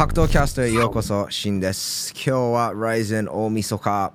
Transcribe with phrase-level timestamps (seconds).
[0.00, 2.14] 格闘キャストへようこそ、シンです。
[2.14, 4.14] 今日は RIZIN 大晦日、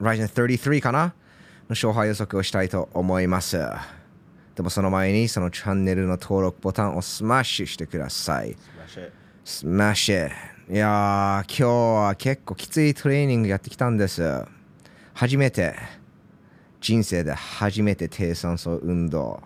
[0.00, 1.12] Ryzen 33かなの
[1.68, 3.58] 勝敗予測をしたいと思います。
[4.56, 8.56] でもその前にそのチャンネルの登録ボタンをスマッシュしてください。
[9.44, 10.30] スマッシュ。
[10.68, 14.44] いやー、今日は結構きついトレーニングやってきたんです。
[15.14, 15.76] 初めて、
[16.80, 19.44] 人生で初めて低酸素運動、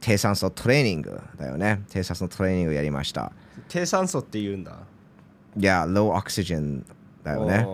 [0.00, 1.84] 低酸素トレーニングだよね。
[1.90, 3.30] 低酸素トレーニングをやりました。
[3.68, 4.78] 低酸素って言うんだ。
[5.56, 6.84] いや、low oxygen
[7.22, 7.66] だよね。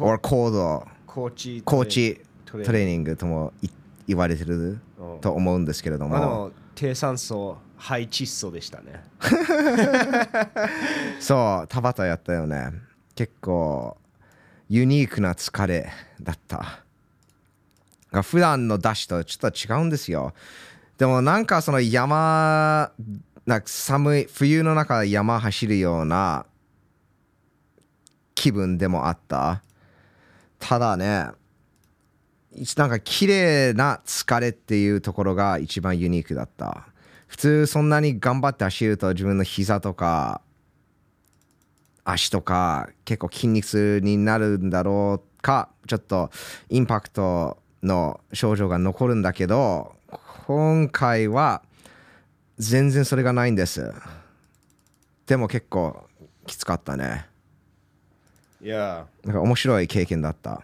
[0.00, 3.68] or 高度、高知高地トレトレーニングともい
[4.06, 9.04] 言われてるおと思うんですけれども、低酸素肺窒素でしたね。
[11.20, 12.72] そう、田畑やったよね。
[13.14, 13.96] 結構、
[14.68, 15.90] ユニークな疲れ
[16.20, 16.80] だった。
[18.12, 20.32] が普段のダッシュとちょっと違うんですよ。
[20.98, 22.92] でもなんかその山、
[23.46, 26.46] なんか寒い、冬の中山走るような
[28.34, 29.62] 気分でもあった？
[30.58, 31.28] ただね、
[32.76, 36.86] なんか綺麗な疲れっていうところが一番ユニークだった。
[37.26, 40.40] 普通そんなに頑張って走ると自分の膝とか
[42.04, 46.30] 足とか結構筋肉痛になるんだろうかちょっと
[46.68, 49.96] インパクトの症状が残るんだけど
[50.46, 51.62] 今回は
[52.58, 53.92] 全然それがないんです。
[55.26, 56.06] でも結構
[56.46, 57.26] きつかったね。
[58.60, 60.62] いや、なんか面白い経験だった。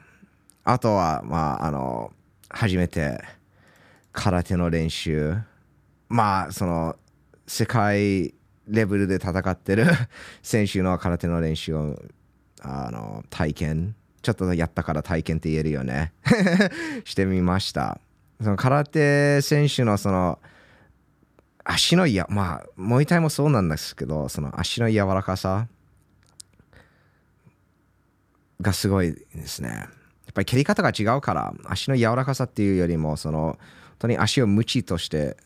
[0.65, 2.13] あとはまああの
[2.49, 3.23] 初めて
[4.13, 5.37] 空手の練習。
[6.09, 6.97] まあその
[7.47, 8.35] 世界
[8.69, 9.87] レベルで戦ってる
[10.43, 12.01] 選手の空手の練習を
[12.63, 13.95] あの体験。
[14.23, 16.13] ちょっとやったから体験って言えるよね。
[17.05, 17.99] してみました。
[18.43, 20.39] その空手選手のその
[21.73, 25.69] 足のやまあモイタイもそうなんですけどその足の柔らかさ
[28.61, 29.69] がすごいですね。
[29.69, 33.59] やっぱり蹴り方が違うから足の柔らかさっていうよりもその本
[34.01, 35.37] 当に足をムチとして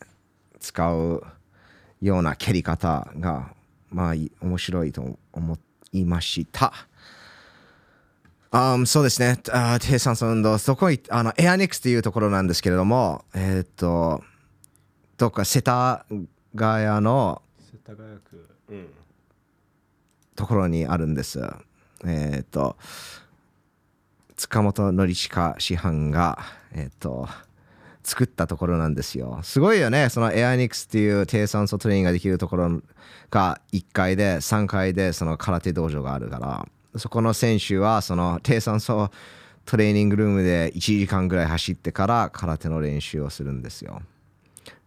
[0.59, 1.23] 使う
[2.01, 3.53] ような蹴り方が
[3.89, 5.57] まあ面白いと思
[5.91, 6.73] いました。
[8.51, 9.37] Um, そうですね、
[9.81, 13.65] 低酸素運動、そこいあのエアニックスっていうところなんですけれども、えーっ
[15.17, 16.05] と、どっか世田
[16.55, 18.47] 谷の世田谷区。
[18.69, 18.87] うん。
[20.35, 21.41] ところにあるんです。
[22.05, 22.77] えっ、と、
[24.35, 26.39] 塚本典親師範が、
[26.73, 27.27] えっ、と、
[28.03, 29.39] 作ったところなんですよ。
[29.43, 30.09] すごいよね。
[30.09, 32.81] そのエアニックスっていう低酸素トレーニングができるところ
[33.31, 36.67] が1階で3階でその空手道場があるから、
[36.99, 39.09] そこの選手はその低酸素
[39.65, 44.01] トレーニングルームで1時間ぐらい走ってから空手の練習をするんですよ。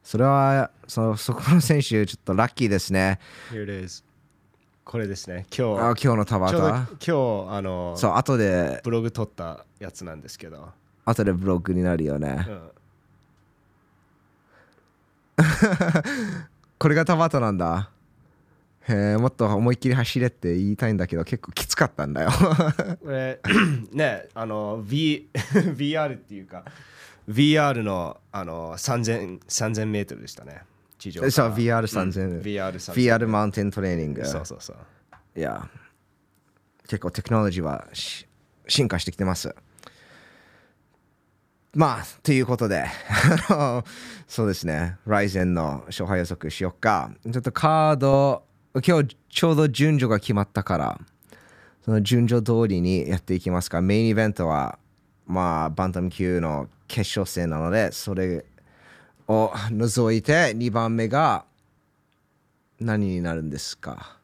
[0.09, 3.21] それはそのそこの選手ちょっとラッキーですね。
[4.83, 5.45] これですね。
[5.55, 7.13] 今あ日、今日の田ちょうど畑。
[7.13, 10.71] 今日、あの、そう、後で、ブログ撮ったやつなんですけど。
[11.05, 12.53] 後でブログになるよねう。
[12.53, 12.71] ん。
[16.79, 17.91] これが田畑なんだ。
[18.89, 22.31] へえ、もっと思いっきり走れって言いたいんだけど、結構きつかったんだよ。
[23.05, 23.41] これ、
[23.93, 25.29] ね、あの、V、
[25.77, 26.65] VR っていうか、
[27.29, 30.63] VR のあの3000 3000メートルでしたね。
[30.99, 31.31] 地上。
[31.31, 34.25] そう、VR うん3000、VR 3000 VR マウンテントレーニング。
[34.25, 34.77] そうそうそう。
[35.39, 35.69] いや、
[36.89, 38.27] 結構テクノロジーはし
[38.67, 39.55] 進化してきてます。
[41.75, 42.87] まあ、ということで、
[44.27, 47.13] そうですね、Ryzen の勝敗予測しよっか。
[47.31, 48.43] ちょっとカード、
[48.85, 51.01] 今日ちょうど順序が決まったから、
[51.85, 53.81] その順序通りにやっていきますか。
[53.83, 54.79] メインイベントは、
[55.27, 58.45] まあ、バンタム級の決勝戦なので、それ
[59.29, 61.45] を除いて、2番目が
[62.81, 64.17] 何になるんですか？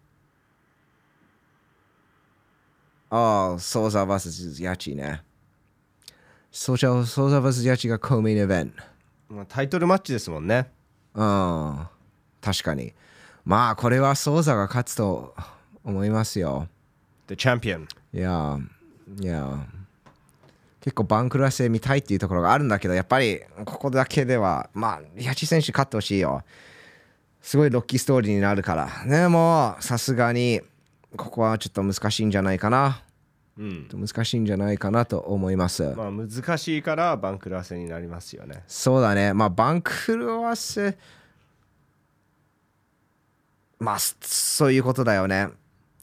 [3.10, 5.22] ああ、ソーザ vs ヤチね。
[6.50, 8.82] ソーザソーザ vs ヤチがコメインイベント。
[9.28, 10.70] まあタイトルマッチですもんね。
[11.14, 11.86] うん、
[12.40, 12.92] 確かに。
[13.44, 15.34] まあ、これはソーザが勝つと
[15.84, 16.66] 思いますよ。
[17.28, 17.86] The Champion。
[18.12, 18.58] いや、
[19.20, 19.66] いや。
[20.84, 26.42] 結構バンクラス見たいっていうところがあるんだけど、やっぱりここだけでは、まあ、ヤチ選手勝ってほしいよ。
[27.40, 28.90] すごいロッキーストーリーになるから。
[29.08, 30.60] でも、さすがに、
[31.16, 33.02] ここはちょっと難しいんじゃないかな。
[33.56, 33.88] うん。
[33.94, 35.84] 難しいんじゃないかなと思います。
[35.96, 38.62] まあ難しいからバンクラスになりますよね。
[38.66, 39.32] そうだね。
[39.32, 40.94] まあ、バンクルワス、
[43.78, 45.48] まあ、そそういうことだよね。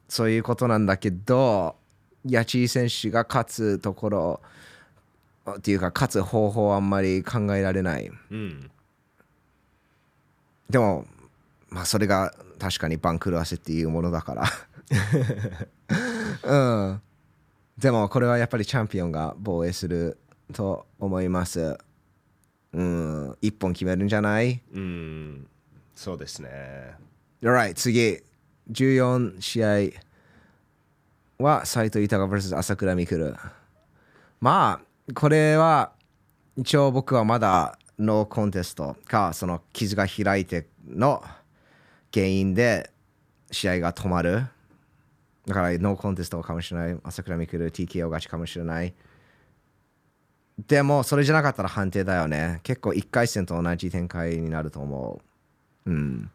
[0.09, 1.75] そういうことなんだけど、
[2.25, 4.41] ヤチー選手が勝つところ、
[5.57, 8.09] っていうか、勝つ方法はあんまり考えられない。
[8.31, 8.71] うん。
[10.69, 11.05] でも、
[11.69, 14.43] まあそれが確かに番狂わせっていうものだから。
[16.43, 16.55] う
[16.93, 17.01] ん。
[17.77, 20.17] でもこれはやっぱりチャンピオンが防衛する
[20.53, 21.77] と思います。
[22.73, 23.37] うん。
[23.41, 24.61] 一本決めるんじゃない？
[24.73, 25.47] うん。
[25.95, 26.95] そうですね。
[27.41, 28.21] Alright 次。
[28.71, 33.35] 14試合は斎藤豊 vs 朝倉未来。
[34.39, 35.93] まあこれは
[36.55, 38.95] 一応僕はまだノーコンテスト。
[39.05, 41.23] かその傷が開いての
[42.13, 42.91] 原因で
[43.51, 44.45] 試合が止まる。
[45.45, 46.97] だからノーコンテストかもしれない。
[47.03, 48.93] 朝倉未来 TKO 勝ちかもしれない。
[50.67, 52.59] でもそれじゃなかったら判定だよね。
[52.63, 55.21] 結構1回戦と同じ展開になると思
[55.85, 55.91] う。
[55.91, 56.29] うん。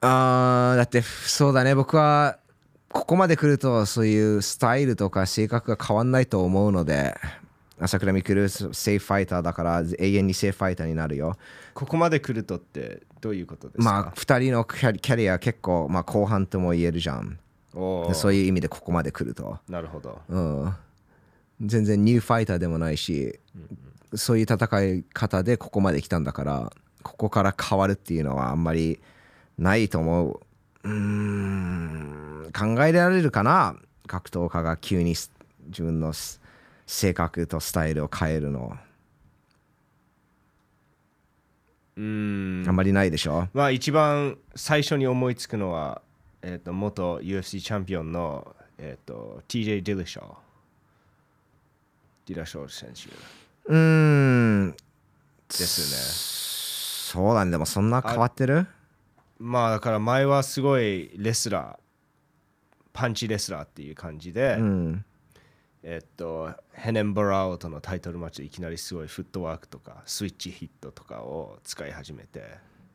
[0.00, 1.74] あーだってそうだね。
[1.74, 2.38] 僕は
[2.92, 7.14] ここまで来るとそういうスタイルとか性格が変わんないと思うので
[7.78, 11.36] 朝倉未来セーフファイターだから永遠にセーフファイターになるよ。
[11.72, 13.84] ここまで来るとってどういうことですか？
[13.84, 17.38] まあ2人のキャリア結構、まあ、後半とも言えるじゃん。
[17.72, 19.58] そういう意味でここまで来ると。
[19.68, 20.18] なるほど。
[20.28, 20.74] うん。
[21.62, 23.38] 全然ニューファイターでもないし、
[24.14, 26.72] そういう戦い方でここまで来たんだから
[27.02, 29.00] ここから変わるっていうのはあんまり
[29.56, 30.40] ないと思う。
[30.82, 33.76] うーん考えられるかな？
[34.06, 35.30] 格闘家が急にす
[35.66, 36.40] 自分のす
[36.86, 38.76] 性格とスタイルを変えるの。
[41.96, 42.64] うん。
[42.66, 43.48] あんまりないでしょ？
[43.52, 46.02] まあ一番最初に思いつくのは、
[46.42, 50.34] えー、と元 UFC チャンピオンの、えー、と TJ ディラショー
[52.26, 53.10] ディラショー選手。
[53.66, 54.70] うーん。
[55.48, 57.44] ですそうだ。
[57.44, 58.62] ねでもそんな変わってる？
[58.62, 58.66] ね
[59.38, 61.89] まあだから前はすごいレスラー
[63.00, 65.04] パンチレスラーっていう感じで、うん。
[65.82, 72.44] えっと、ヘネン・バラオとのタイトルマッチでいきなりすごいフットワークとかスイッチヒットとかを使い始めて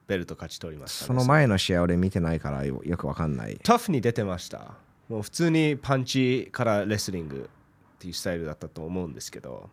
[0.05, 3.59] ベルト勝ち取りました、ね、その前の試合俺見てないからよよくわかんない。
[3.63, 4.75] タフに出てました。
[5.09, 7.49] もう普通にパンチからレスリング
[7.95, 9.71] っていうスタイルだったと思うんですけど、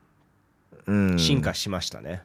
[0.86, 1.18] うん。
[1.18, 2.22] 進化しましたね、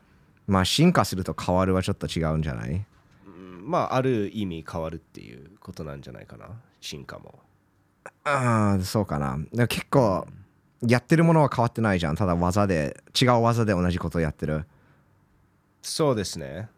[0.47, 2.85] まあ進化すると変わるはちょっと違うんじゃない？
[3.25, 6.47] うんまあある意味変わるっていうことなんじゃないかな。
[6.79, 7.39] 進化も
[8.27, 9.37] ああそうかな。
[9.53, 10.27] でも結構
[10.85, 12.15] やってるものは変わってないじゃん。
[12.15, 14.65] ただ技で違う技で同じことをやってる。
[15.81, 16.69] そうですね。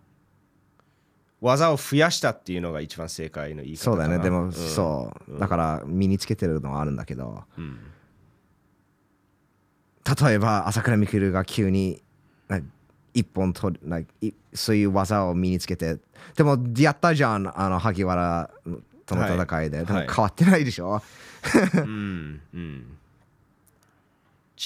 [1.41, 4.19] 技を増やしたっていうのが一番正解の言い方そうだよね。
[4.19, 4.53] でも、ん。
[4.53, 5.39] そう。
[5.39, 7.43] だから身につけてるのはあるんだけど。
[7.57, 7.79] うん
[10.23, 12.01] 例えば朝倉未来が急に
[13.13, 14.07] 一本取る
[14.53, 15.97] そういう技を身につけて。
[16.35, 18.49] でもやったじゃんあの萩原
[19.09, 21.01] との戦いで、でもはい変わってないでしょ、
[21.75, 22.85] うんうん。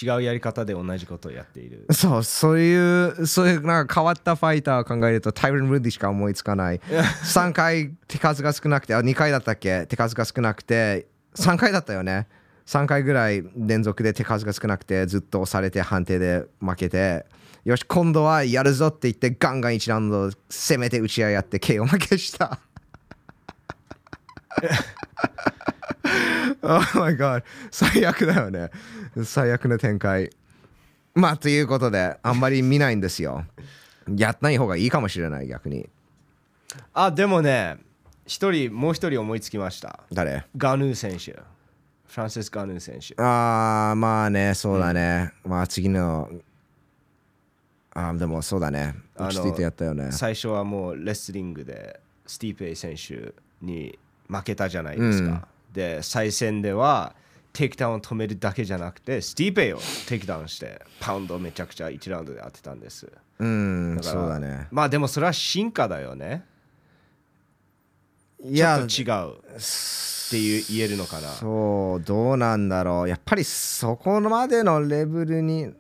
[0.02, 1.86] 違うやり方で同じことをやっている。
[1.94, 6.80] そうそういうそういうなんか変わったファイターを考えるとタイロン・ルディしか思いつかない。
[7.24, 9.86] 3回手数が少なくてあ2回だったっけ？
[9.86, 12.28] 手数が少なくて3回だったよね。
[12.66, 17.26] 3回ぐらい連続で手数が少なくてずっと押されて判定で負けて。
[17.66, 22.60] よし今度はやるぞって言ってガンガン1ラウンド攻めて打ち合いやって KO 負けした
[26.62, 27.44] Oh my god.
[27.72, 28.70] 最悪だよね。
[29.26, 30.30] 最悪な展開。
[31.14, 33.46] まあということであんまり見ないんですよ。
[34.16, 35.90] やったない方がいいかもしれない逆に。
[36.94, 37.78] あでもね
[38.26, 40.00] 一人もう一人思いつきました。
[40.12, 40.46] 誰？
[40.56, 41.40] ガヌー選手。
[42.08, 43.22] フランシス・ガヌー選手。
[43.22, 46.30] ああまあねそうだね、まあ次の
[47.96, 48.96] あーでもそうだね。
[49.16, 50.12] 落ち着いてやったよね。
[50.12, 53.98] 最初はもうレスリングでスティーペイ選手に
[54.34, 57.14] 負けたじゃないですか、で再戦では
[57.52, 63.12] テイクダウンを止めるだけじゃなくてスティーペイをテイクダウンしてパウンドをめちゃくちゃ1ラウンドで当てたんです。
[63.40, 64.68] うんそうだね。
[64.72, 66.46] まあでもそれは進化だよね。
[68.44, 68.86] いや違う。
[68.86, 68.88] っ
[70.30, 71.30] ていう言えるのかな。
[71.30, 73.10] そうどうなんだろう。
[73.10, 75.72] やっぱりそこまでのレベルに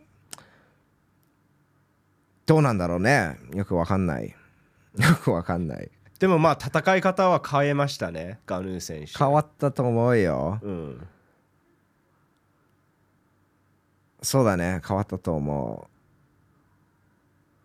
[2.46, 3.40] どうなんだろうね。
[3.54, 4.28] よくわかんない。
[4.28, 5.90] よくわかんない
[6.24, 9.12] でもまあ戦い方は変えましたねガヌー選手。
[9.12, 10.58] 変わったと思うよ。
[10.62, 11.08] うん。
[14.22, 15.90] そうだね変わったと思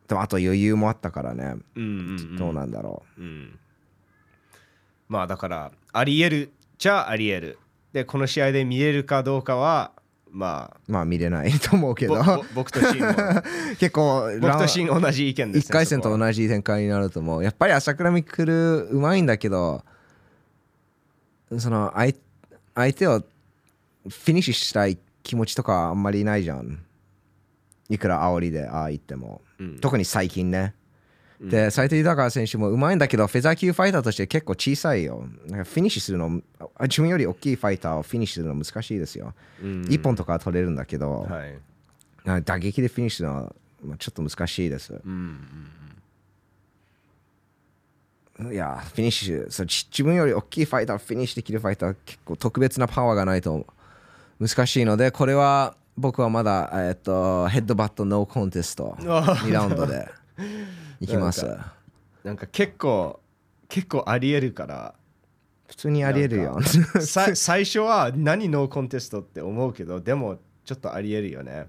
[0.07, 0.09] う。
[0.09, 3.23] でもあと余裕もあったからねうんうん、うん、どうなんだろう。
[3.23, 3.57] ん、
[5.09, 7.61] まあだからありえるじゃありえる。
[7.93, 9.93] でこの試合で見れるかどうかは
[10.31, 12.45] まうまあ見れないと思うけど。
[12.55, 13.15] 僕とシンも
[13.79, 17.45] 結構僕とシン同じ意見です、1回戦とじ同じ展開になると思う。
[17.45, 19.85] やっぱり朝倉未来うまいんだけど
[21.57, 22.15] その相
[22.75, 26.81] 相手をフィニッシュしたい気持ちとかあんまりないじゃん。
[27.91, 29.79] いくら煽りでああ言っても、うん。
[29.79, 30.75] 特に最近ね
[31.41, 35.25] で、斎藤裕選手もうまいんだけど、フェザー級ファイターとして結構小さいよ。
[35.47, 36.43] なんかフィニッシュするの、
[36.77, 39.35] あ自分より大きいファイターをフィニッシュするの難しいですよ。
[39.89, 42.43] 一本とかは取れるんだけど、はい。
[42.45, 43.55] 打撃でフィニッシュするのは
[43.85, 45.01] まあちょっと難しいです。
[48.41, 53.67] いや、フィニッシュそ自分より大きいファイターをフィニッシュできるファイターは結構特別なパワーがないと
[54.41, 60.09] 難しいので、これは僕はまだ、えっと、ヘッドバットノーコンテスト 2ラウンドで
[61.01, 61.47] いきます。
[62.25, 63.21] なんか結構、
[63.69, 64.95] 結構ありえるから、
[65.69, 66.59] 普通にありえるよ。
[67.01, 71.69] さ最初は何ノーコンテストって思うけど、でもちょっとありえるよね。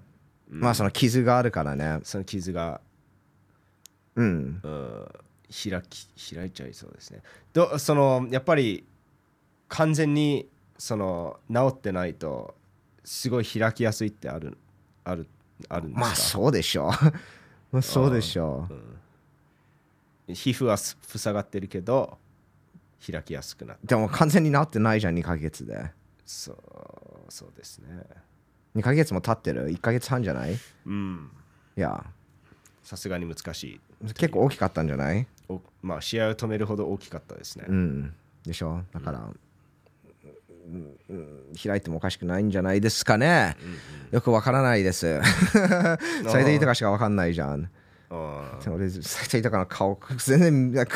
[0.49, 1.99] まあその傷があるからね。
[2.03, 2.81] その傷が、
[4.15, 4.59] うん。
[4.63, 5.07] うん、
[5.49, 7.21] 開き開いちゃいそうですね。
[7.53, 8.85] どそのやっぱり
[9.67, 12.55] 完全にその治ってないと
[13.03, 14.57] すごい開きやすいってある
[15.03, 15.27] ある
[15.67, 16.05] あるんですか？
[16.05, 16.91] まあそうでしょう。
[17.71, 18.73] まあそうでしょう。
[20.33, 22.17] 皮膚はす塞がってるけど
[23.09, 25.91] 開きやすくなってでも完全に治ってないじゃん、2ヶ月で。
[26.25, 26.57] そう
[27.29, 27.87] そうですね。
[28.75, 30.53] 2ヶ月も経ってる ?1 ヶ月半じゃない？
[30.53, 31.29] いうん。
[31.75, 32.05] や、
[32.83, 33.79] さすがに難しい。
[34.13, 35.25] 結構大きかったんじゃない？
[35.47, 37.65] おまあ試合を止めるほど大きかったですね。
[37.67, 38.13] うん。
[38.45, 38.83] でしょ？
[38.93, 43.57] だから、うんうん開いてもおかしくないんじゃないですかね。
[44.11, 45.19] よくわからないです。
[46.25, 47.71] 斉藤豊しかわかんないじゃん。
[48.09, 50.87] あ俺、斉藤豊の顔、全然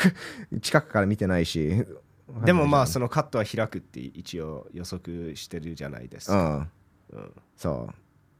[0.60, 1.60] 近くから見てないし。
[1.68, 6.42] ーでもまあそのカットは開くって一応予測してるじゃないですうか。
[6.44, 6.70] ん。
[7.12, 7.94] うんそう。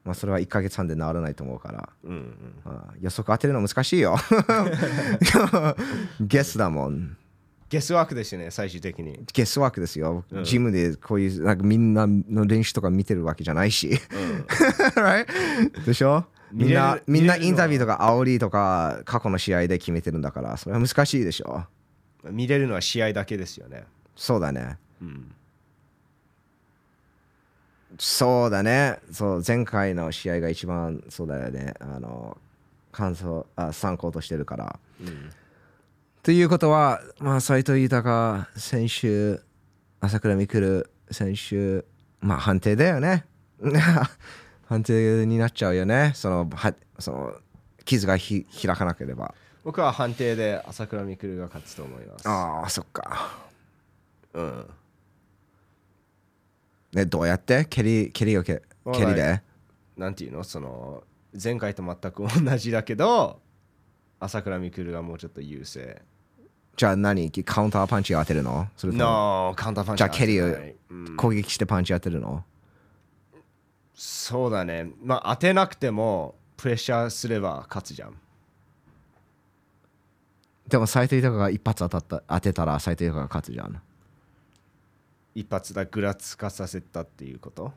[0.04, 1.88] まあそれは1ヶ月半で治らないと思うから。
[2.02, 2.26] うんうん
[2.64, 4.16] ああ予測当てるの難しいよ。
[6.20, 7.16] ゲスだもん。
[7.68, 9.24] ゲスワークですよね、最終的に。
[9.32, 10.24] ゲスワークですよ。
[10.44, 13.90] ジムでこういうなんかみんなの練習とか見てるわけじゃないし。
[14.96, 15.84] right?
[15.84, 16.24] でしょ？
[16.54, 21.64] みんなみんなインタビューとか煽りとか過去の試合で決めてるんだからそれは難しいでしょ。
[22.24, 23.84] 見れるのは試合だけですよね。
[24.16, 24.78] そうだね。
[25.02, 25.34] うん
[27.96, 28.98] そうだね。
[29.12, 31.74] そう前回の試合が一番そうだよね。
[31.80, 32.38] あの
[32.90, 34.78] 感想あ参考としてるから。
[35.00, 35.30] うん
[36.24, 39.40] ということは、まあ、斉藤豊選手、
[40.00, 41.84] 朝倉未来選手、
[42.22, 43.26] まあ、判定だよね。
[44.74, 46.12] 判定になっちゃうよね。
[46.14, 47.34] その、はその
[47.84, 49.32] 傷がひ開かなければ。
[49.62, 52.28] 僕は判定で朝倉未来が勝つと思います。
[52.28, 53.38] ああ、そっか。
[54.32, 54.66] うん、
[56.92, 57.64] ね、どうやって？
[57.66, 58.62] 蹴り、蹴りをけ
[58.92, 59.42] 蹴りで？
[59.96, 60.42] なんていうの？
[60.42, 61.04] その
[61.40, 63.38] 前回と全く同じだけど
[64.18, 66.02] 朝倉未来がもうちょっと優勢。
[66.76, 67.30] じゃあ何？
[67.30, 68.66] カウンターパンチを当てるの？
[68.76, 70.56] それとも？No カウンターパンチじゃあ蹴りを
[71.16, 72.42] 攻撃してパンチ当てるの？
[73.94, 74.90] そうだね。
[75.02, 78.14] まあ当てなくてもプレッシャーすれば勝つじゃん。
[80.68, 83.80] でも斉藤豊が一発当たった当てたら斉藤豊が勝つじゃん。
[85.34, 87.72] 一発だぐらつかさせたっていうこと？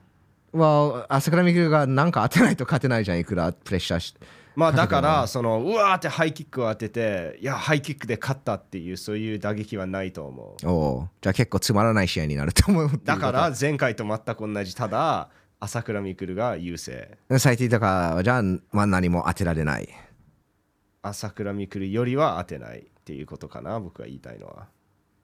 [0.54, 4.16] わ朝倉未来がなんか当てないと勝てないじゃんいくらプレッシャーし
[4.56, 10.68] まあだからそのうわーってハイキックを当てていやハイキックで勝ったっていうそういう打撃はないと思う。
[10.68, 17.18] おうじゃあ結構つまらない試合になると思うだから前回と全く同じただ朝倉未来が優勢。
[17.40, 17.86] 斉藤豊
[18.16, 19.90] はじゃあ、まあ、何も当てられない。
[21.02, 24.68] 朝倉未来よりは当てないっていうことかな僕が言いたいのは。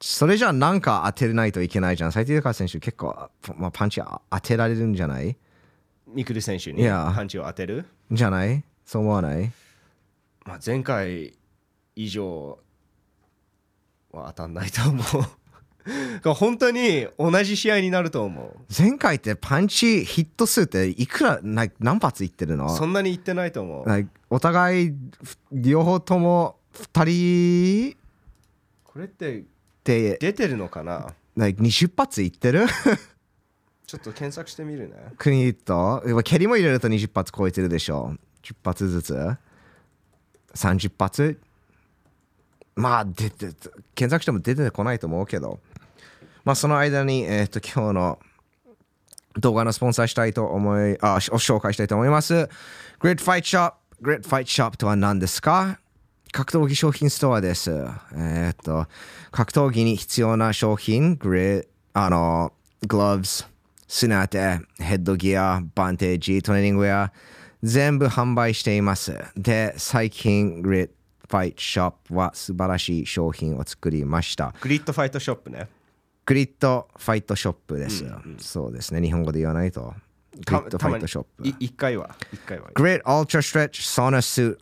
[0.02, 2.80] それじゃあなんか当てないといけないじゃん斉藤豊選手。
[2.80, 5.38] 結構、まあ、パンチ当てられるんじゃない？
[6.16, 7.12] 未来選手にいや。
[7.16, 8.63] パンチを当てる、じゃない？
[8.86, 9.52] そう思わない？
[10.46, 11.34] まあ、前回
[11.96, 12.60] 以上
[14.12, 15.04] は当たんないと思う
[16.36, 22.68] 本当に同じ試合になると思前回ってパンチヒット数っていくらな何発いってるの？
[22.68, 24.10] うそんなに言ってないと思う。
[24.30, 24.94] お互い
[25.52, 26.58] 両方とも
[26.94, 27.98] 2人。
[28.86, 29.44] これって
[29.84, 32.66] で出てるのかな？like 20発いってる？
[33.86, 34.96] ちょっと検索してみるね。
[35.18, 38.16] 国と蹴りも入れると20発超えてるでしょ。
[38.44, 39.30] 10発ずつ。
[40.56, 41.40] 30発？
[42.75, 43.50] まあ出て
[43.94, 45.60] 検索しても出てこないと思うけど
[46.44, 48.20] まあその間に、えー、と今日の
[49.38, 52.50] 動画のスポンサーしたいと思いあし紹介したいと思います
[53.00, 55.80] Great Fight Shop Great Fight Shop とは何ですか？
[56.34, 57.70] 格闘技商品ストアです。
[58.16, 58.88] えーと、
[59.30, 62.52] 格闘技に必要な商品、グレあの、
[62.88, 63.48] グローブス、
[63.88, 67.14] スナテ、ヘッドギア、バンテージ、トレーニングウェア、
[67.62, 69.16] 全部販売しています。
[69.38, 70.94] で、最近、グレート
[71.30, 74.56] ファイトショップは素晴らしい商品を作りました。
[74.60, 75.68] グリッドファイトショップね
[76.25, 78.06] グリッドファイトショップです。
[78.39, 79.94] そうですね、日本語で言わないと。
[80.34, 81.48] グリッドファイトショップ。
[81.48, 84.58] い一回は一回は Great Ultra Stretch Sauna Suit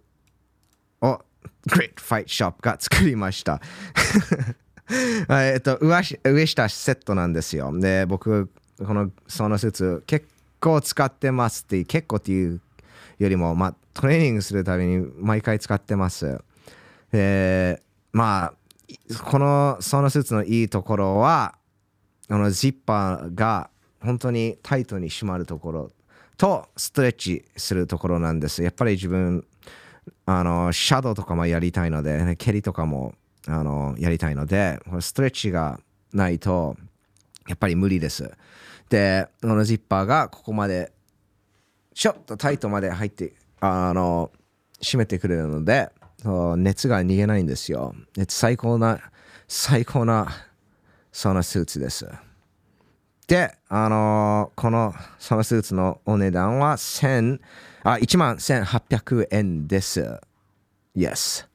[1.01, 1.22] を
[1.68, 3.62] Great Fight Shop が作りました。
[5.27, 7.72] はいえっと、上し上下セットなんですよ。
[7.77, 10.27] で、僕、このそのスーツ結
[10.60, 12.62] 構使ってますって、結構っていう
[13.20, 16.39] よりも、まあ、トレーニングするたびに毎回使ってます。
[17.12, 18.53] で、まあ、
[19.24, 21.56] このそのスーツのいいところは、
[22.30, 23.70] あのジッパーが
[24.02, 25.92] 本当にタイトに締まるところ
[26.38, 28.64] とストレッチするところなんです。
[28.64, 29.46] やっぱり自分、
[30.26, 33.14] あのシャドウとかもやりたいので、蹴りとかも
[33.48, 35.80] あのやりたいので、これストレッチが
[36.14, 36.76] ないと
[37.48, 38.32] やっぱり無理です。
[38.90, 40.92] で、このジッパーがここまで
[41.94, 44.32] ちょっとタイトまで入って、あの、
[44.82, 45.92] 締めてくれるので、
[46.58, 47.96] 熱が逃げないんですよ。
[48.28, 49.00] 最高な、
[49.48, 50.28] 最高な、
[51.12, 52.08] そのスーツです。
[53.28, 57.40] で、あのこの、そのスーツのお値段は1、
[57.84, 60.20] あ、1万1800円です。
[60.96, 61.48] Yes。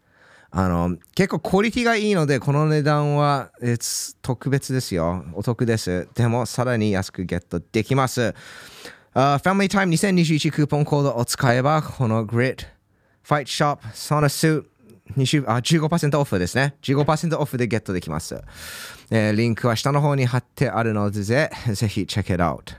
[0.50, 3.50] あの、結構クオリティがいいので、この値段は
[4.22, 5.24] 特別ですよ。
[5.34, 6.08] お得です。
[6.14, 8.34] でも、さらに安くゲットできます。
[9.14, 12.24] Uh, Family Time 2021クーポンコードを使えば、この
[13.26, 14.70] Grit Fight Shop そのスーツ
[15.16, 16.74] 20あ15%オフですね。
[16.82, 18.42] 15%オフでゲットできます。
[19.10, 22.74] えーリンクは下の方に貼ってあるので、ぜぜひチェック it out。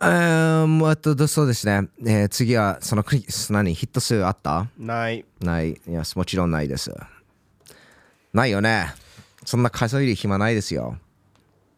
[0.00, 4.66] um, あとどそうですね、えー次はそのクリ何ヒット数あった？
[4.78, 5.24] ない。
[5.40, 5.72] ない。
[5.72, 6.94] いや、もちろんないです。
[8.32, 8.94] ないよね。
[9.44, 10.96] そんな数える暇ないですよ。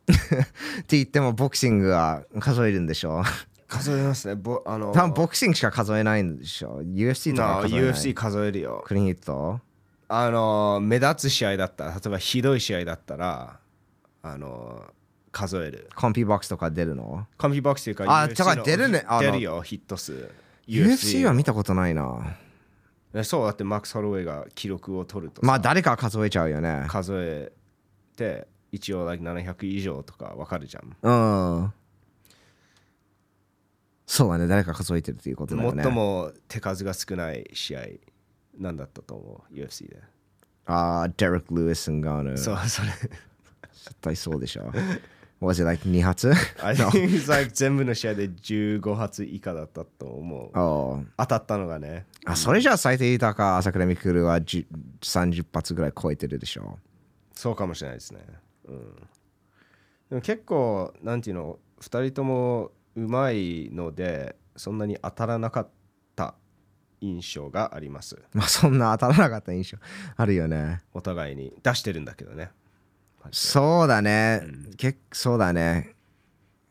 [0.08, 3.24] って言ってもボクシングは数えるんでしょ
[3.68, 4.34] 数えますね。
[4.34, 7.90] ぼあの多分ボクシングしか数えないんでしょ ?UFC とかな数えない。
[7.90, 8.82] UFC 数えるよ。
[8.86, 9.60] クリーンヒット？
[10.08, 13.60] あの目立つ試合だったら、例えばひどい試合だったら、
[14.22, 14.82] あの
[15.30, 15.90] 数える。
[15.94, 17.26] コンピボックスとか出るの？
[17.36, 20.30] コンビボックスというか、あだからの出るね出るよ、ヒット数。
[20.66, 22.36] ?UFC は見たことないな。
[23.14, 26.84] えそうだってマックス・ホロウェイが記録を取るとさまあ誰か数えちゃうよね。
[26.88, 27.52] 数え
[28.16, 30.96] て一応 like 700以上とかわかるじゃん。
[31.02, 31.10] う
[31.64, 31.72] ん。
[34.08, 34.48] そうだね。
[34.48, 35.82] 誰か数えてるっていうことだよね。
[35.82, 37.82] 最も手数が少ない試合
[38.58, 40.00] なんだったと思う UFC で。
[40.64, 42.38] ああ、デレック・ルイス・ンガーヌ。
[42.38, 42.88] そうそれ。
[42.88, 44.72] 絶対そうでしょ。
[45.42, 50.58] Was it like 2発？I think it's like 全部の試合で15発以下だったと思う。
[50.58, 52.06] お当たったのがね。
[52.24, 54.66] あそれじゃあ最低高か朝倉未来は10
[55.02, 56.78] 30発ぐらい超えてるでしょ。
[57.34, 58.20] そうかもしれないですね。
[58.68, 58.94] うん、
[60.08, 65.68] でも結構なんていうの2人ともうまいのでそんなに当たらなかっ
[66.16, 66.34] た
[67.00, 68.20] 印象があります。
[68.32, 69.78] まあそんな当たらなかった印象
[70.16, 70.82] あるよね。
[70.92, 72.50] お互いに出してるんだけどね。
[73.30, 74.42] そうだね。
[74.76, 75.94] 結そうだね。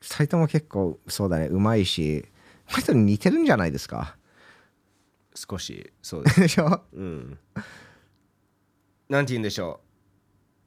[0.02, 1.48] 2人とも結構そうだね。
[1.48, 2.26] うまいし、
[2.68, 4.18] この人に似てるんじゃないですか。
[5.34, 6.42] 少しそうです。
[6.42, 6.82] でしょ？
[6.92, 7.40] うん。
[9.08, 9.80] なんて言うんでしょ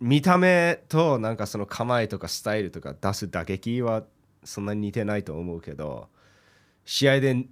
[0.00, 0.04] う。
[0.04, 4.04] 見た目となんかその構えとかスタイルとか出す打撃は
[4.44, 6.08] そんなに似てないと思うけど
[6.84, 7.46] 試合で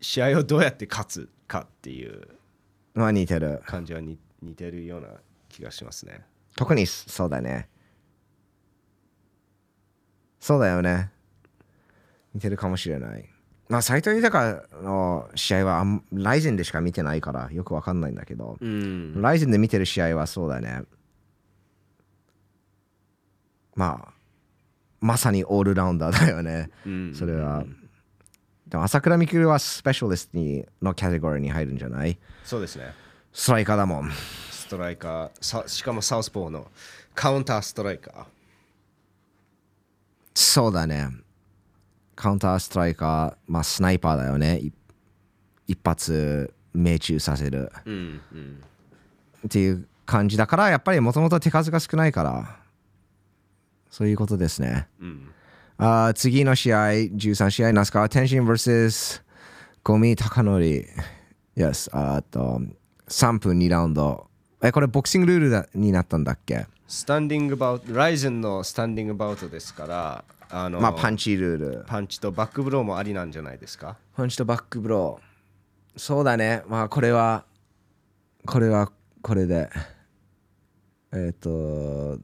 [0.00, 2.28] 試合をどうやって勝つかっていう
[2.94, 3.60] まあ似てる。
[3.66, 5.08] 感じはに似てるような
[5.48, 6.24] 気がしますね。
[6.56, 7.68] 特にそうだね。
[10.38, 11.10] そうだよね。
[12.34, 13.28] 似てるかもしれない。
[13.68, 19.20] まあ、斎藤豊の試合はライゼンでしか見てないからよくわかんないんだけど、うん。
[19.22, 20.82] ライゼンで見てる試合はそうだね。
[23.74, 24.12] まあ、
[25.04, 26.70] まさにオールラウンダーだよね。
[26.86, 27.62] うんそれは。
[28.66, 32.16] でも朝倉未来はスペシャリストにのキャテゴリーに入るんじゃない？
[32.42, 32.94] そうですね。
[33.30, 34.10] ストライカーだもん。
[34.50, 36.68] ストライカーさ、しかもサウスポーの
[37.14, 38.24] カウンターストライカー。
[40.34, 41.10] そうだね。
[42.16, 44.58] カウンターストライカー、まあスナイパーだよね。
[44.60, 44.72] い
[45.66, 48.62] 一発命中させるうんうん。
[49.46, 52.63] っていう感じだから、やっぱりもともと手数が少ないから、
[53.96, 54.88] そういうことですね。
[55.00, 55.30] うん。
[55.78, 56.78] あー次の試合、
[57.14, 59.22] 13試合、那須川天心 vs
[59.84, 60.58] ゴミ高則。
[61.56, 62.60] Yes、あと、
[63.06, 64.26] 3分2ラウンド。
[64.60, 66.66] え、これボクシングルールだになったんだっけ？
[66.88, 71.84] スタンディングバウト、ライゼンのスタンディングバウトですから、あのまあパンチルール。
[71.86, 73.96] パンチとバックブローもありなんじゃないですか？
[74.16, 75.98] パンチとバックブロー。
[76.00, 76.64] そうだね。
[76.66, 77.44] まあこれは、
[78.44, 78.90] これは
[79.22, 79.70] これで。
[81.12, 82.18] えっ、と、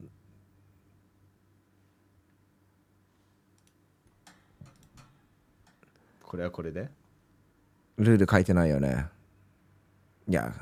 [6.31, 6.87] これはこれで？
[7.97, 9.07] ルール書いてないよね。
[10.29, 10.53] いや、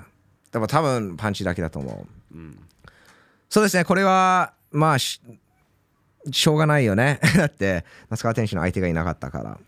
[0.52, 2.38] でも多分パンチだけだと思う。
[3.50, 5.22] そうですね、これは、まあし、
[6.32, 7.20] しょうがないよね。
[7.38, 9.60] だって、那須川天心の相手がいなかったから。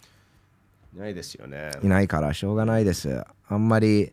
[0.95, 1.69] ないですよね。
[1.83, 3.23] いないからしょうがないです。
[3.47, 4.11] あんまり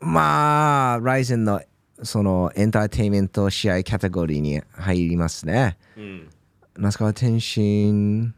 [0.00, 1.62] まあ、ライゼンの
[2.02, 5.78] そのエンターテインメント試合カテゴリーに入りますね。
[5.96, 6.28] うん
[6.80, 8.34] 那須川天心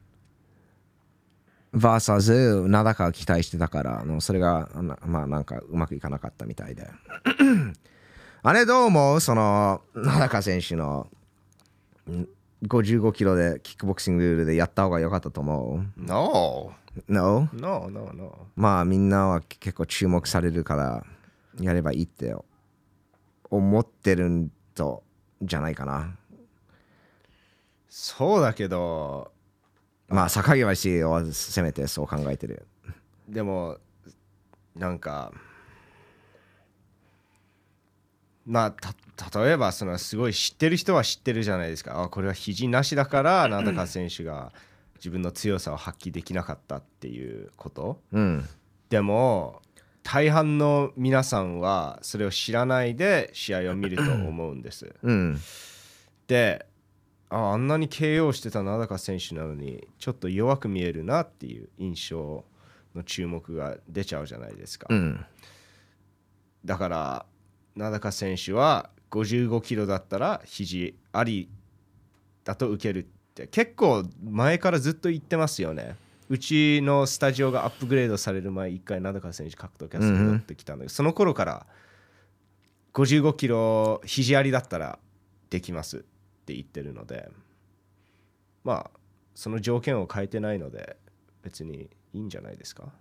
[1.75, 6.89] VS 名高を期待してたから、あのそれがなまあなんかうまくいかなかったみたいで。
[8.43, 9.21] あれどう思う？
[9.21, 11.07] その名高選手の
[12.11, 12.27] ん
[12.67, 16.73] 55キロでキックボクシングルールでやった方が良かったと思 No
[17.09, 17.49] う ?No?
[17.53, 21.05] No no no まあみんなは結構注目されるから
[21.61, 22.35] やればいいって
[23.51, 25.03] 思ってるんと
[25.43, 26.17] じゃないかな。
[27.89, 29.33] そうだけど
[30.11, 32.67] まあ坂際氏をせめてそう考えてる。
[33.29, 33.79] でも
[34.75, 35.33] なんか
[38.45, 44.53] まあた例えばそのすごい知ってる人は知ってるじゃないですかあこれは肘なしだから 名高選手が
[44.97, 48.49] 自分の強さを発揮できなかったっていうことうん。
[48.89, 49.63] でも
[50.03, 54.93] 大半の皆さんはそれを知らないで試合を見ると思うんです。
[55.03, 55.39] うん。
[56.27, 56.67] で
[57.31, 62.45] ああんなに KO してた名高選手なのにちょっと弱く見えるなっていう印象
[62.95, 64.89] の注目が出ちゃうじゃないですか。
[64.91, 65.25] うん。
[66.65, 67.27] だから
[67.77, 71.49] 名高選手は55キロだったら肘あり
[72.45, 75.97] だと受けるって結構前からずっと言ってますよね。
[76.29, 81.67] うちのスタジオがアップグレードされる前一回名高選手格闘キャストに乗ってきたんだけど、その頃から
[82.95, 84.99] 55キロ肘ありだったら
[85.49, 86.05] できます
[86.51, 87.31] って言ってるので
[88.65, 88.99] まあ
[89.35, 90.97] その条件を変えてないので
[91.43, 92.93] 別にいいんじゃないですか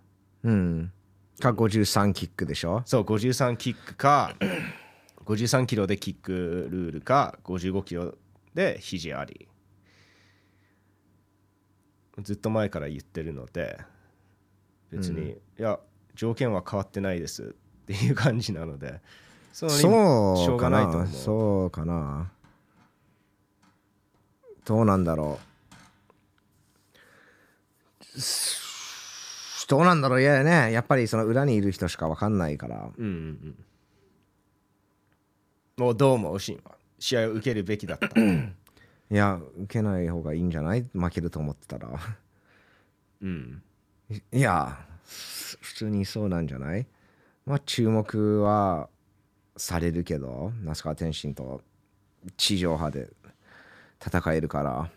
[0.44, 0.92] うん。
[1.40, 2.82] か53キックでしょ？
[2.86, 4.36] そう53キックか
[5.26, 8.14] 53キロでキックルールか55キロ
[8.54, 9.48] で肘あり
[12.22, 13.78] ずっと前から言ってるので
[14.90, 15.78] 別に、いや
[16.14, 17.46] 条件は変わってないですっ
[17.86, 19.00] ていう感じなので
[19.52, 21.06] そのしそょうかないと思うな。
[21.06, 22.30] そうかな。
[24.70, 25.40] どうなんだろ
[28.14, 28.20] う。
[28.20, 30.22] すどうなんだろう。
[30.22, 30.70] いやね。
[30.70, 32.88] やっぱりその裏にいる人しか分かんないから。
[32.96, 33.12] うんうんう
[33.48, 33.56] ん。
[35.76, 36.38] もうどうもは。
[37.00, 38.06] 試合を受けるべきだった。
[38.20, 38.22] い
[39.08, 40.86] や、受けない方がいいんじゃない？
[40.92, 41.88] 負けると思ってたら。
[43.22, 43.60] うん。
[44.32, 46.86] いや、す普通にそうなんじゃない？
[47.44, 48.88] まあ注目は
[49.56, 51.60] されるけど、那須川天心と
[52.36, 53.10] 地上波で
[54.04, 54.90] 戦えるから。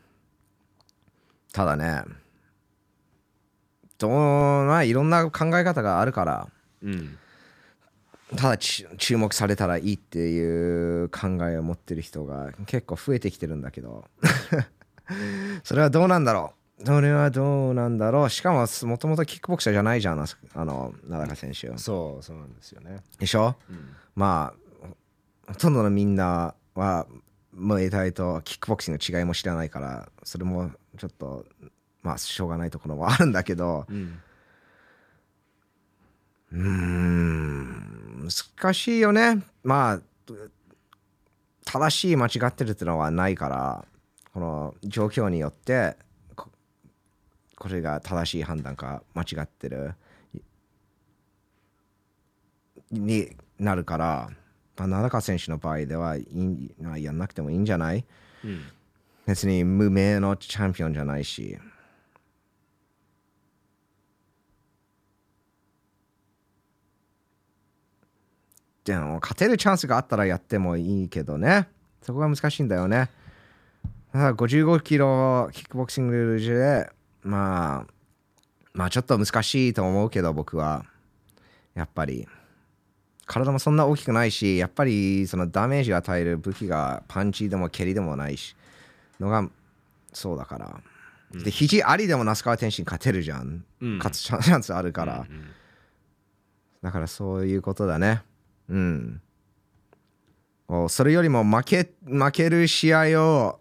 [1.52, 2.04] ただね、
[4.00, 6.48] どうまあいろんな考え方があるから、
[6.82, 7.18] うん。
[8.36, 14.06] ただち注目されたらいいっていう考えを持ってる人が結構増えてきてるんだけど。
[15.64, 16.86] それはどうなんだろう。
[16.86, 18.30] それはどうなんだろう。
[18.30, 21.78] しかももともとキックボクサーじゃないじゃんああの名高選手。
[21.78, 23.02] そうそうなんですよね。
[23.20, 23.56] でしょ、ん。
[24.16, 24.54] ま
[25.48, 27.06] あほとんどのみんなは
[27.54, 31.46] ムエタイとキックボクシングの違いも知らないからそれもちょっと
[32.02, 33.86] まあしょうがないところもあるんだけど
[36.52, 39.42] うん難しいよね。
[39.64, 40.00] まあ
[41.66, 43.86] 正しい間違ってるってのはないから
[44.34, 45.98] この状況によって
[46.36, 46.50] こ
[47.70, 49.96] れが正しい判断か間違ってる
[52.92, 54.30] になるから、
[54.76, 58.04] まあ、選手の場合ではいいまあやんなくてもいいんじゃない？
[58.44, 58.62] うん。
[59.26, 61.58] 別に無名のチャンピオンじゃないし。
[68.84, 71.70] でも勝てるチャンスがあったらやってもいいけどね。
[72.02, 73.10] そこが難しいんだよね。
[74.12, 76.90] だから55キロキックボクシングルールで
[77.22, 77.94] まあ
[78.74, 80.86] まあちょっと難しいと思うけど僕は。
[81.76, 82.28] やっぱり
[83.26, 88.56] 体もそんな大きくないしやっぱりそのダメージを与える武器がパンチでも蹴りでもないし
[89.20, 89.48] のが
[90.12, 90.80] そうだから、
[91.44, 93.98] で肘ありでも那須川天心勝てるじゃん、うん。
[93.98, 95.46] 勝つチャンスあるから、うん
[96.84, 98.24] だからそういうことだね。
[98.68, 99.22] うん。
[100.68, 103.60] おそれよりも負け負ける試合を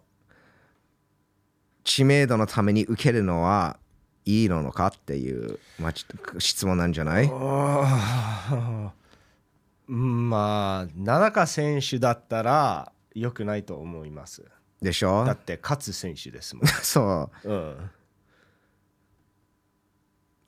[1.84, 3.76] 知名度のために受けるのは
[4.24, 6.04] いいのかっていう、まあ、ち
[6.38, 7.30] 質問なんじゃない？
[9.86, 14.44] まあ名高選手だったら良くないと思います。
[14.80, 15.24] でしょ？
[15.24, 17.48] だって勝つ選手ですもん、 そう。
[17.48, 17.90] うん、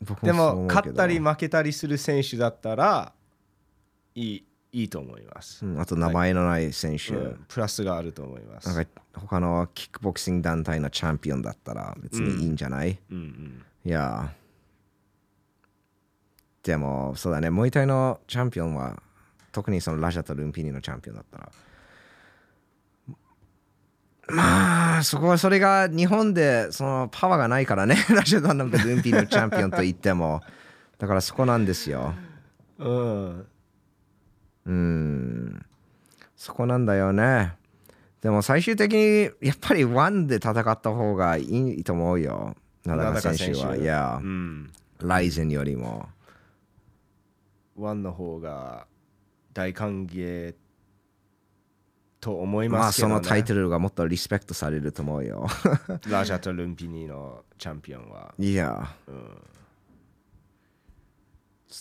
[0.03, 3.13] 僕でも勝ったり負けたりする選手だったら
[4.15, 8.69] いいいいと思います、うんあと名前のない選手、うんプラスがあると思います。
[8.69, 13.17] なんか他のキックボクシング団体のチャンピオンだったら別にいいんじゃない、うん。
[13.17, 14.35] うんいや
[16.65, 17.51] でもそうだね。
[17.51, 19.01] ムエタイのチャンピオンは
[19.55, 21.53] 特にそのラジャとルンピニのチャンピオンだったら。
[24.27, 27.97] まあそこはそれが日本でそのパワーがないからね。
[28.11, 30.43] ラジャとルンピニのチャンピオンと言っても。
[30.99, 32.15] だからそこなんですよ。
[32.79, 33.47] うん。
[34.67, 35.67] うん
[36.37, 37.53] そこなんだよね。
[38.23, 41.43] でも最終的にやっぱりワンで戦った方がい
[41.81, 42.57] いと思うよ。
[42.85, 43.77] 名高選手は。
[43.77, 44.19] いや。
[44.21, 44.73] う、ん。
[45.01, 46.09] ライゼンよりも。
[47.77, 48.87] ワンの方が
[49.55, 50.55] 大歓迎
[52.21, 55.47] と思いままあすけど、ねそのタイトルがもっとリスペクトされると思うよ。
[56.09, 59.29] ラジャとルンピニのチャンピオンは、いや、うん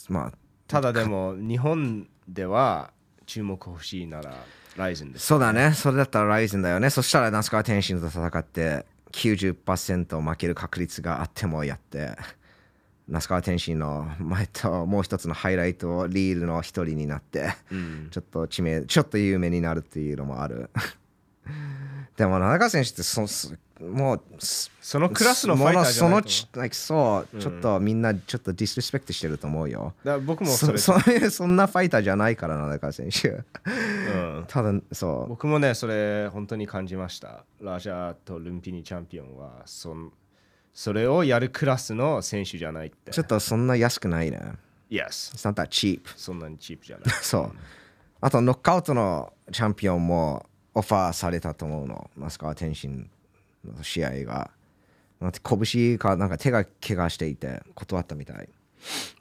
[0.09, 0.33] まあ
[0.67, 2.91] ただでも日本では
[3.25, 4.33] 注目欲しいなら
[4.75, 5.73] ライゼンですそうだね。
[5.73, 6.89] それだったらライゼンだよね。
[6.89, 12.17] そしたら那須川天心と戦って90%負ける確率があってもやって、
[13.07, 20.69] 那須川天心の前ともう一つのハイライトリールの一人になって、うんちょっと知名、ちょっと有名になるっていうのもある。
[22.15, 23.49] でも、名高選手ってそそ
[23.81, 29.93] もう、そのクラスのファイターそのち like そう、ちょっとみんなちょっとディスリスペクトしてると思うよ。
[30.03, 30.93] だ僕もそれそ
[31.31, 33.29] そんなファイターじゃないからな、名高選手。
[33.29, 35.29] うんただ、そう。
[35.29, 40.11] 僕もねそれ本当に感じましたラジャーとルンピニチャンピオンはそん
[40.73, 44.39] それをやるクラスの選手じゃないってちょっとそんな安くないね。
[44.89, 46.01] Yes It's not that cheap.
[46.15, 47.51] そんなにチープじゃない そう。
[48.21, 52.09] あと、ノックアウトのチャンピオンもオファーされたと思うの。
[52.17, 53.09] 那須川天心
[53.65, 54.51] の試合が。
[55.19, 58.49] なんて拳かなんか手が怪我していて断ったみたい。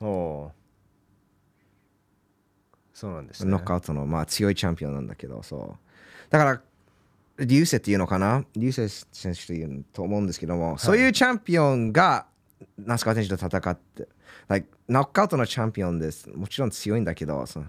[0.01, 0.53] おお
[2.93, 6.31] そうなんですねノックアウトの、まあ、強いチャンピオンなんだけど、そう。
[6.31, 6.63] だから、
[7.39, 8.45] 流星っていうのかな？
[8.57, 12.27] 流星選手というと思うんですけども、そういうチャンピオンが
[12.79, 14.09] 那須川天心と戦って、
[14.49, 16.29] like ノックアウトのチャンピオンです。
[16.31, 17.65] もちろん強いんだけど、そ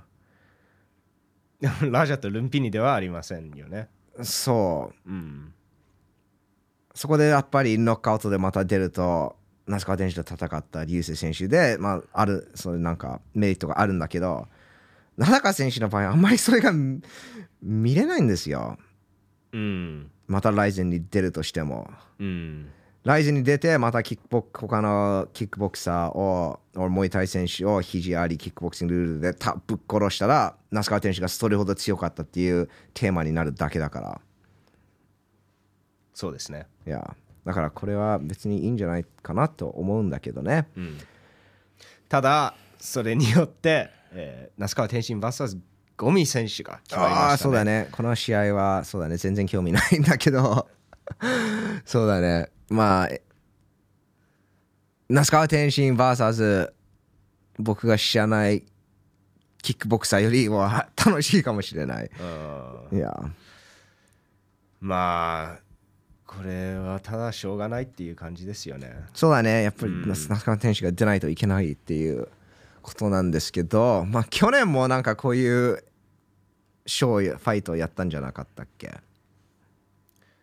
[1.62, 3.88] ラジャーとルンピニではありませんよね
[4.21, 5.10] そう。
[5.10, 5.54] うん
[6.95, 14.47] そこでやっぱりノックアウトでまた出ると、那須川天心と戦った流星選手で、まあ、ある、そういうなんかメリットがあるんだけど、
[15.17, 17.02] 名高選手の場合、あんまりそれが見
[17.63, 18.78] 見れないんですよ。
[19.53, 21.89] うんまたライゼンに出るとしても。
[22.19, 22.69] うん
[23.03, 34.21] ライゼンに出て、またキックボク他のキックボクサーを、モイタイ選手を肘ありキックボクシングルールでたぶっ殺したら、那須川天心がそれほど強かったっていうテーマになるだけだから。
[36.13, 40.67] そうですねいや、だからこれは別にいいんじゃないかなと思うんだけどね。
[42.07, 45.59] ただそれによって、えー、那須川天心 VS
[45.97, 47.88] ゴミ選手が決まりました、ね、ああー、そうだね。
[47.91, 49.17] この試合は、そうだね。
[49.17, 50.67] 全然興味ないんだけど、
[51.86, 52.49] そうだね。
[52.69, 53.21] まあ、え
[55.10, 56.71] 那須川天心 VS
[57.60, 58.63] 僕が知らない
[59.62, 62.10] キックボクサーよりは楽しいかもしれない。
[62.91, 63.13] うんいや、
[64.79, 65.63] まあ
[66.25, 69.62] これはただしょうがないっていう感じですよねそうだね。
[69.62, 72.27] やっぱり那須川天心が出ないといけないっていう
[72.84, 75.84] ことなんですけど、まあ去年もなんかこういう
[76.86, 78.93] ショーやファイトをやったんじゃなかったっけ？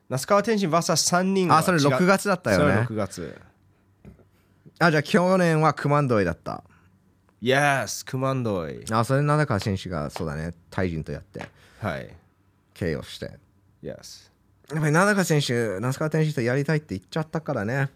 [0.08, 2.86] 那須川天心 VS3 人はあ、それ違う6月だったよね。
[2.88, 3.40] 6月
[4.80, 6.64] あ、じゃあ去年はクマンドイだった。
[7.42, 11.48] Yes クマンドイあ、それ名高選手がそうだね、タイ人とやって、
[11.80, 12.16] はい
[12.74, 13.38] KO して。
[13.82, 14.30] Yes
[14.72, 17.90] やっぱり名高選手、那須川天心とやりたいって言っちゃったからね。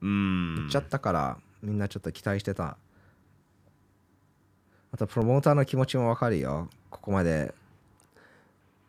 [0.00, 2.76] うん言っちゃったから、みんなちょっと期待してた。
[4.96, 6.70] あと、プロモーターの気持ちもわかるよ。
[6.88, 7.52] ここまで。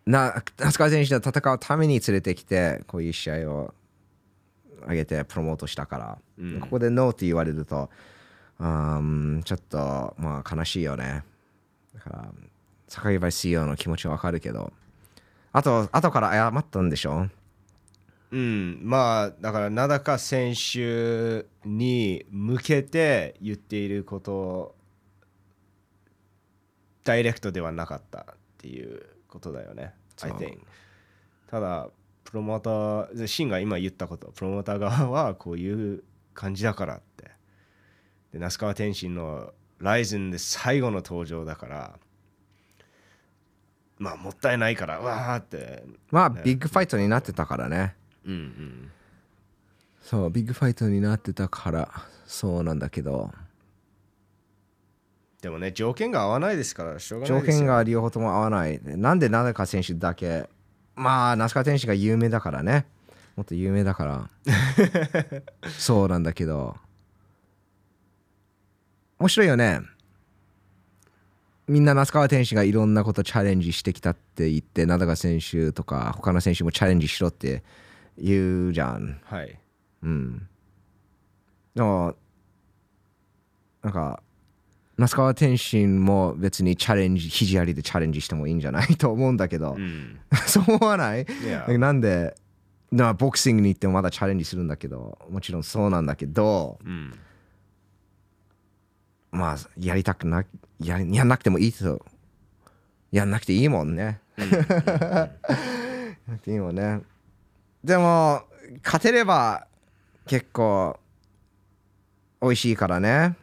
[0.05, 3.73] な、那須川選手と戦うために連れてきて、こういう試合を
[4.87, 7.89] 上げてプロモートしたから、うんここでノーって言われると、
[8.57, 8.99] うー
[9.39, 11.25] んちょっと、まあ悲しいよね。
[11.93, 12.31] だから、
[12.87, 14.71] 坂井 CEO の気持ちはわかるけど、
[15.51, 17.27] あと、後から謝ったんでしょ？
[18.31, 24.73] うん、まあだから名高選手に向けて言っていること
[27.07, 28.23] ダイレクトではなかったっ
[28.57, 29.93] ていうことだよね。
[30.21, 30.59] I think
[31.49, 31.87] ただ
[32.25, 34.27] プロモーターシンが今言ったこと。
[34.35, 37.31] プロモーター側はこういう感じだからって。
[38.33, 41.99] で那須川天心のライズンで最後の登場だから。
[43.99, 45.85] まあもったいないからわーって。
[46.11, 47.95] まあ、ビッグファイトになってたからね。
[48.25, 48.91] うんうん。
[50.01, 51.89] そう、ビッグファイトになってたから、
[52.25, 53.31] そうなんだけど、
[55.47, 57.59] でもね、条件が合わないですから、しょうがない条ですよ。
[57.61, 58.81] 件が両方とも合わない。
[58.83, 59.29] なんで
[59.65, 60.49] 選手だけ、
[60.93, 62.85] まあ、那須川天心が有名だからね。
[63.37, 64.29] もっと有名だから。
[65.71, 66.75] そうなんだけど、
[69.19, 69.79] 面白いよね。
[71.69, 77.63] みんな那須川天心がいろんなことチャレンジしてきたって言って名高選手とか他の選手もチャレンジしろって
[78.17, 79.59] 言うじゃんはい
[80.03, 80.47] うん
[81.73, 82.15] でも
[83.81, 84.21] なんか
[84.97, 90.19] 那須川天心も別にチャレンジ肘ありでチャレンジしてもいいんじゃないと思うんだけど、うん。
[90.47, 91.21] そう思わない？
[91.23, 91.65] いや。
[91.77, 92.35] なんで
[92.91, 96.05] なボクシングに行ってもまだチャレンジするんだけどもちろんそうなん。
[96.05, 97.13] だけどうん
[99.31, 100.45] まあやりたくな
[100.79, 102.03] ややんなくてもいいと。
[103.11, 104.19] やんなくていいもんね。
[104.37, 104.57] やんな
[106.37, 107.01] くていいもんね。
[107.83, 108.41] でも
[108.83, 109.67] 勝てれば
[110.25, 110.99] 結構
[112.41, 113.35] 美味しいからね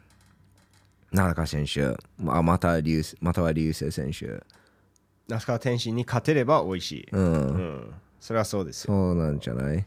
[1.15, 1.97] 奈良選手。
[2.21, 4.43] まあまた流または流星選手。
[5.27, 8.93] 那須川天心に勝てれば美味しい、うん、うん、それはそうですよ。
[8.93, 9.85] そうなんじゃない？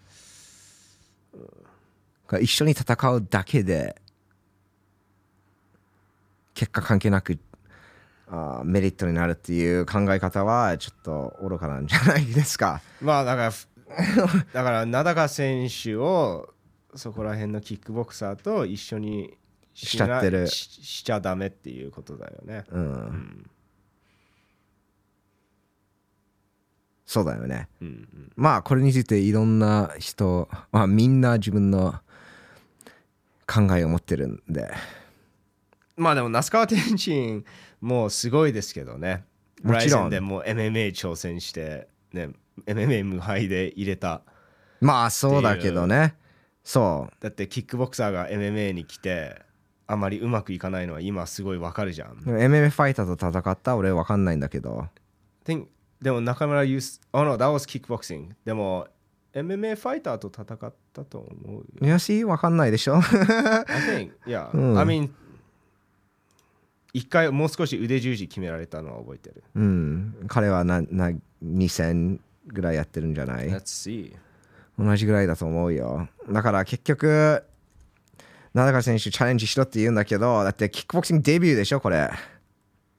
[2.42, 3.96] 一緒に戦うだけで
[6.54, 7.38] 結果関係なく
[8.28, 12.82] あーメリットになるっていう考え方はちょっと愚かなんじゃないですか。
[13.00, 13.52] まあだから
[14.52, 16.52] だから名高選手を
[16.94, 19.38] そこら辺のキックボクサーと一緒に
[19.86, 22.64] しちゃってるししちゃダメっていうことだよね。
[22.70, 23.50] うん、うん
[27.06, 27.68] そうだよね。
[27.80, 31.94] うんうんまあこれについていろんな人、まあ、みんな自分の
[33.46, 34.70] 考えを持ってるんで
[35.96, 37.44] まあでも那須川天心
[37.80, 39.24] もうすごいですけどね。
[39.62, 42.30] もちろんでもう MMA 挑戦して、ね、
[42.66, 44.22] MMA 無敗で入れた。
[44.80, 46.14] まあそうだけどね
[46.62, 49.47] そだってキックボクサーが MMA に来て
[49.90, 52.12] あまりうまくいかないのは今すごいわかるじゃん。
[52.12, 54.87] うでも MMA ファイターと戦った俺わかんないんだけど
[55.44, 55.66] think
[56.01, 58.29] でも中村ユース、oh no, that was kickboxing.
[58.44, 58.87] でも
[59.33, 61.64] MMA ファイターと戦ったと思うよ。
[61.83, 65.11] いやしわかんないでしょ I think, yeah.、うん I mean,
[66.92, 69.42] 一回もう少し腕十字決められたのは覚えてる。
[69.55, 74.14] うん彼はなな2000ぐらいやってるんじゃない？Let's see.
[74.79, 77.42] 同じぐらいだと思うよだから結局
[78.64, 82.11] 名高選手チャレンジしろって言うんだけどだってキックボクシングデビューでしょこれ。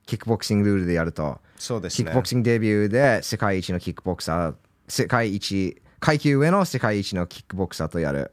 [0.06, 1.39] キックボクシングルールでやると。
[1.58, 1.98] そうですね。
[1.98, 2.22] キックボ。
[2.22, 4.56] クシングデビューで世界一のキックボクサー
[4.88, 8.32] 世界一階級上の世界一のキックボクサーとやる。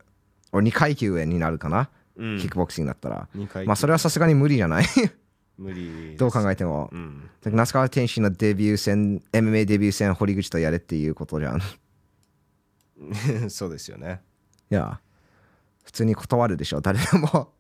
[0.53, 2.39] 俺2階級上になるかな、うん。
[2.39, 3.29] キックボクシングだったら。
[3.35, 3.67] 二階級。
[3.67, 4.85] まあそれはさすがに無理じゃない？
[5.59, 6.17] 無理。
[6.17, 6.89] どう考えても。
[6.93, 7.29] うん。
[7.45, 11.59] 那須川天心のデビュー戦 MMA デビュー戦堀口とやれっていうことじゃん。
[11.59, 11.63] い
[13.51, 14.21] そうですよね。
[14.71, 15.01] や
[15.87, 17.53] 普通に断るでしょ誰でも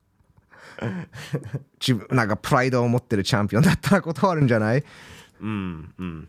[1.81, 4.85] 自分なんかプライドを持ってるチャンピオンだったら断るんじゃない？
[5.41, 6.29] うんうん。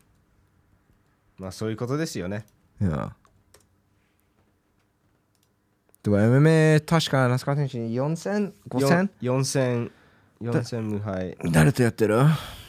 [1.38, 2.46] まあそういうことですよね。
[2.80, 3.14] いや
[6.04, 9.92] でも MMA 確か那須川天心4戦5戦4戦
[10.42, 11.38] 4戦無敗。
[11.52, 12.20] 誰とやってる？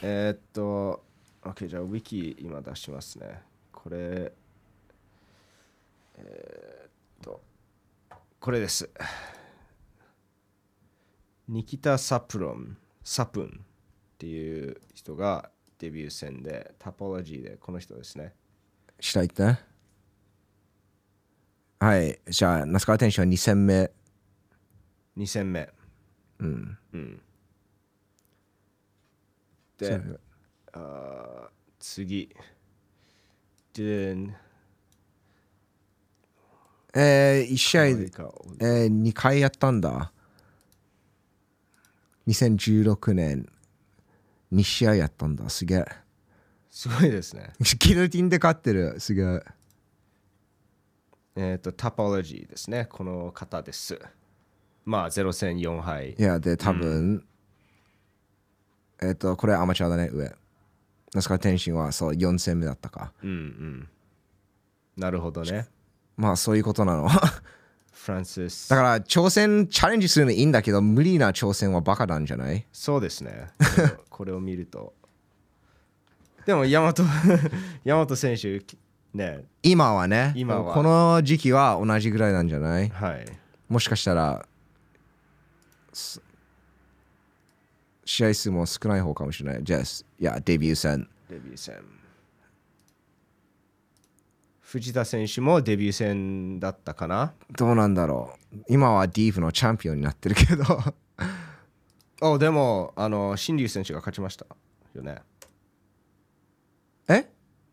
[0.01, 1.03] えーっと、
[1.43, 3.41] OK、じゃあ、ウィキ今出しますね。
[3.71, 4.33] これ、
[6.17, 6.68] えー
[8.39, 8.89] これです。
[11.49, 13.49] ニキタ・サプロン、サプンっ
[14.17, 18.33] ていう人がデビュー戦で、タポロジーでこの人ですね。
[19.01, 19.57] 下行って
[21.79, 23.91] はいじゃあ那須川天心は2戦目
[25.17, 25.69] 2戦目。
[26.39, 27.21] うんうん。
[29.77, 30.01] で
[30.71, 32.33] あー次。
[33.73, 34.15] で、
[36.95, 40.11] えー、1試合えー、2回やったんだ。
[42.27, 43.47] 2016年、
[44.53, 45.49] 2試合やったんだ。
[45.49, 45.85] すげえ。
[46.71, 47.53] すごいですね。
[47.79, 48.99] ギルティンで勝ってる。
[48.99, 49.43] すげえ。
[51.35, 52.87] えっ、と、タポロジーですね。
[52.89, 53.99] この方です。
[54.85, 56.21] まあ、0戦4敗い。
[56.21, 57.23] や、で、多分、
[59.01, 60.35] えっ、と、これアマチュアだね、上。
[61.13, 63.13] 那須川天心はそう4戦目だったか。
[63.23, 63.89] うんうん。
[64.97, 65.67] なるほどね。
[66.19, 67.07] まあ、そういうことなの。
[67.07, 67.11] だ
[67.93, 68.67] フランシス。
[68.67, 72.65] から、挑戦、チャレンジするのいいんだけど、無理な挑戦はバカなんじゃない？
[72.73, 73.47] そうですね。
[74.09, 74.93] これを見ると。
[76.45, 77.03] でも、ヤマト、
[77.85, 78.61] ヤマト選手、
[79.13, 82.89] ね、今はね、今はこの時期は同じぐらいなんじゃない？
[82.89, 83.25] はい。
[83.69, 84.45] もしかしたら
[85.93, 86.21] す
[88.05, 89.63] 試合数も少ない方かもしれない。
[89.63, 91.07] ジェス、いや、デビュー戦。
[91.29, 91.75] デビュー戦。
[94.69, 98.57] 藤田選手もデビュー戦だったかなどうなんだろう。
[98.69, 100.63] 今はディーフのチャンピオンになってるけど。
[102.21, 104.45] おでも、あの、新竜選手が勝ちました
[104.93, 105.23] よね。
[107.07, 107.27] え？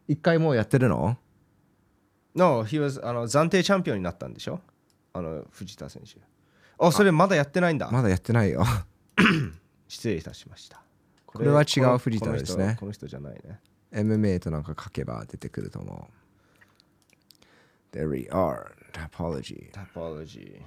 [0.08, 1.18] 一回もうやってるの
[2.34, 4.60] ？No, he was あの暫定チャンピオンになったんでしょ？
[5.12, 6.18] あの藤田選手。
[6.78, 7.90] あ、それまだやってないんだ。
[7.90, 8.64] まだやってないよ。
[9.86, 10.78] 失礼いたしました。
[11.26, 13.60] ここれは違う藤田ですねこの人この人じゃないね
[13.92, 16.25] MMA となんか書けば出てくると思う
[17.96, 18.72] There we are.
[18.92, 19.70] Topology.
[19.72, 20.60] タポロジー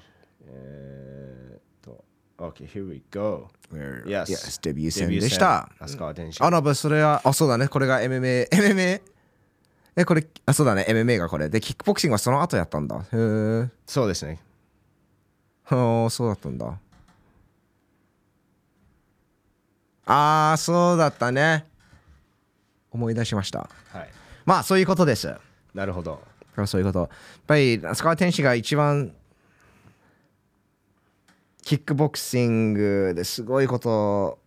[0.47, 2.03] えーっと
[2.39, 3.49] OK here we go.
[3.71, 4.23] Where- Yes.
[4.31, 7.67] Yes デビュー戦でした那須川天心あらばそれはあそうだね。
[7.67, 9.01] これが MMA MMA
[9.95, 10.85] えこれあそうだね。
[10.89, 11.49] MMA がこれ。
[11.49, 12.97] でキックボクシングはその後やったんだ。
[12.97, 14.39] へえそうですね。
[15.69, 16.79] ああそうだったんだ。
[20.07, 21.65] ああそうだったね。
[22.91, 23.69] 思い出しました。
[23.93, 24.09] はい。
[24.45, 25.31] まあそういうことです。
[25.75, 26.23] なるほど
[26.65, 26.99] そういうこと。
[26.99, 27.09] やっ
[27.47, 29.13] ぱり那須川天心が一番
[31.63, 34.39] キックボクシングですごいこと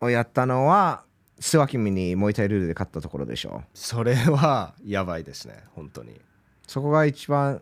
[0.00, 1.04] をやったのは
[1.38, 3.68] スワキミにモイタイルールで勝ったところでしょう。
[3.74, 6.20] それはやばいですね本当に。
[6.66, 7.60] そこが一番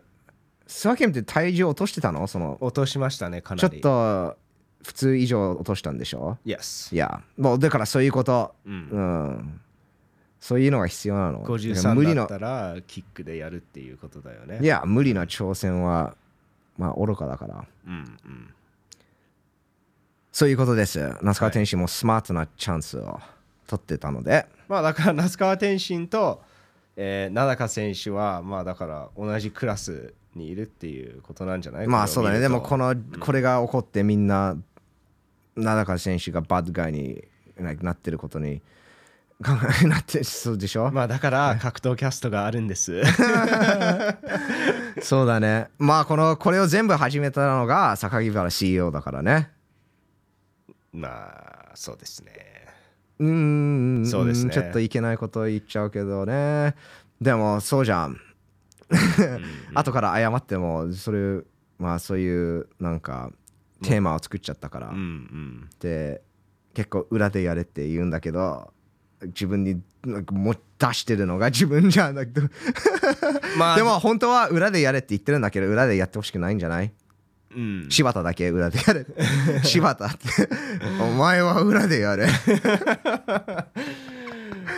[0.65, 2.25] スワキミって体重落としてたの？
[2.27, 4.37] その落としましたねかちょっと
[4.83, 8.73] 普通以上落としたんでしょ Yes いやもうだからそういうこと、うん。
[8.73, 9.61] うん、
[10.41, 11.43] そういうのが必要なの。
[11.43, 14.59] だから無53理のだったらキックでやるっていうことだよね。
[14.59, 16.15] いや無理な挑戦は
[16.79, 17.65] まあ愚かだから。
[17.85, 18.53] うんうん。
[20.31, 20.99] そういうことです。
[21.21, 23.19] 那須川天心もスマートなチャンスを
[23.67, 26.41] 取ってたので、まあだから那須川天心と、
[26.95, 32.39] えー、名高選手はまあだから同じクラスにいるっていうことなんじゃないまあそうだね。
[32.39, 34.57] でもこののこれが起こってみんな
[35.55, 37.23] 名高選手がバッドガイに
[37.59, 38.63] なってることに
[39.41, 43.01] なってそうでしょ、まあだから格闘キャストがあるんです。
[45.01, 45.69] そうだね。
[45.79, 49.49] まあこのこれを全部始めたのが榊原 CEO だからね。
[50.93, 52.33] まあそうですね。
[53.19, 54.05] うーん。
[54.05, 54.51] そうですね。
[54.51, 56.75] ちょっといけないこと言っちゃうけどね。
[57.19, 58.17] でもそうじゃん。
[59.73, 61.41] 後から謝ってもそれ
[61.79, 63.31] まあそういうなんか
[63.81, 65.69] テーマを作っちゃったから、うんうん。
[65.79, 66.21] で
[66.73, 68.71] 結構裏でやれって言うんだけど
[69.27, 72.41] 自分になんかもう出してるのが自分じゃなくて。
[73.57, 76.91] まあ でも本当は裏でやれって言ってるんだけど裏でやってほしくないんじゃない？
[77.55, 77.87] うん。
[77.89, 79.05] 柴田だけ裏でやれ。
[79.63, 80.17] 柴田って。
[81.03, 82.27] お前は裏でやれ。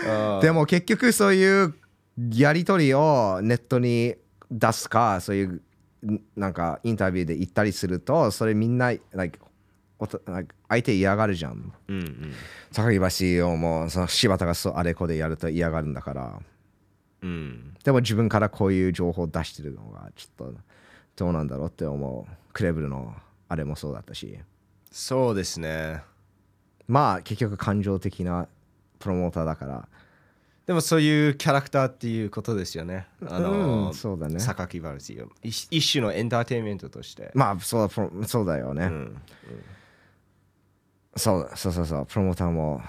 [0.08, 1.74] あでも結局そういう
[2.32, 4.16] やり取りをネットに
[4.52, 5.62] 出すかそういう
[6.06, 9.40] んなんかインタビューで言ったりするとそれみんな like
[10.68, 11.74] 相手嫌がるじゃん。
[11.88, 12.34] うんうん。
[12.72, 16.40] 榊原 CEO もその柴田がそうあれこれやると嫌がるんだから。
[17.22, 17.74] うん。
[17.84, 20.54] でも自分からこういう情報を出してるのがちょっと
[21.16, 22.32] どうなんだろうって思う。
[22.54, 23.14] クレブルの
[23.50, 24.38] あれもそうだったし。
[24.92, 26.02] そうですね。
[26.88, 28.48] まあ結局感情的な
[29.00, 29.88] プロモーターだから。
[30.66, 33.08] でもそういうキャラクターっていうことですよね。
[33.28, 34.40] あの、うんそうだね。
[34.40, 34.96] 榊原
[35.44, 39.22] 一一種のエンターテインメントとして、まあそうプロそうだよね、うん
[41.16, 42.06] そうそうそうそう。
[42.06, 42.82] プロモーターも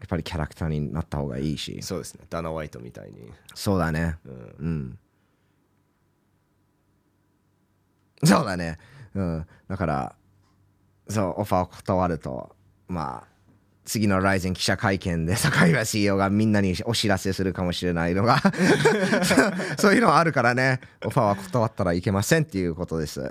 [0.00, 1.82] やっぱりキャラクターになった方がいいし。
[1.82, 2.24] そうですね。
[2.30, 4.16] ダナ・ホワイトみたいに、そうだね。
[4.24, 4.54] うん。
[4.58, 4.98] うん。
[8.24, 8.78] そうだね。
[9.14, 9.46] うん。
[9.68, 10.14] だから
[11.08, 12.54] そうオファーを断ると
[12.88, 13.28] まあ
[13.84, 18.38] 次のライゼン記者会見で坂井 CEO がみんなにお知らせするかもしれないのが
[19.24, 20.80] そうそういうのはあるからね。
[21.04, 23.28] オファーは断ったらいけませんっていうことです。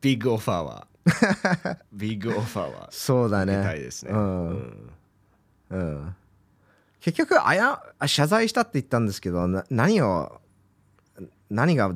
[0.00, 0.86] ビッグオファーは
[1.92, 3.56] ビッグオファーはそうだね。
[3.56, 4.18] 出たいですね、うん。
[4.18, 4.92] うん。
[5.70, 6.16] うん、
[7.00, 10.40] 結局あや謝罪したって言ったんですけどな何を
[11.50, 11.94] 何が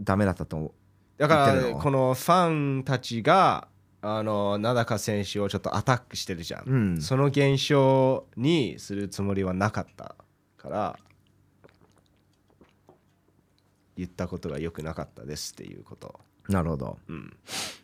[0.00, 0.72] ダメだったと思う？
[1.18, 3.68] だからこのファンたちが
[4.00, 7.00] あの名高選手をちょっとアタックしてるじゃん、うん。
[7.00, 10.16] その現象にするつもりはなかった
[10.56, 10.98] から
[13.96, 16.18] 言ったことが良くなかったですっていうこと、
[16.52, 16.98] なるほど。
[17.08, 17.36] うん、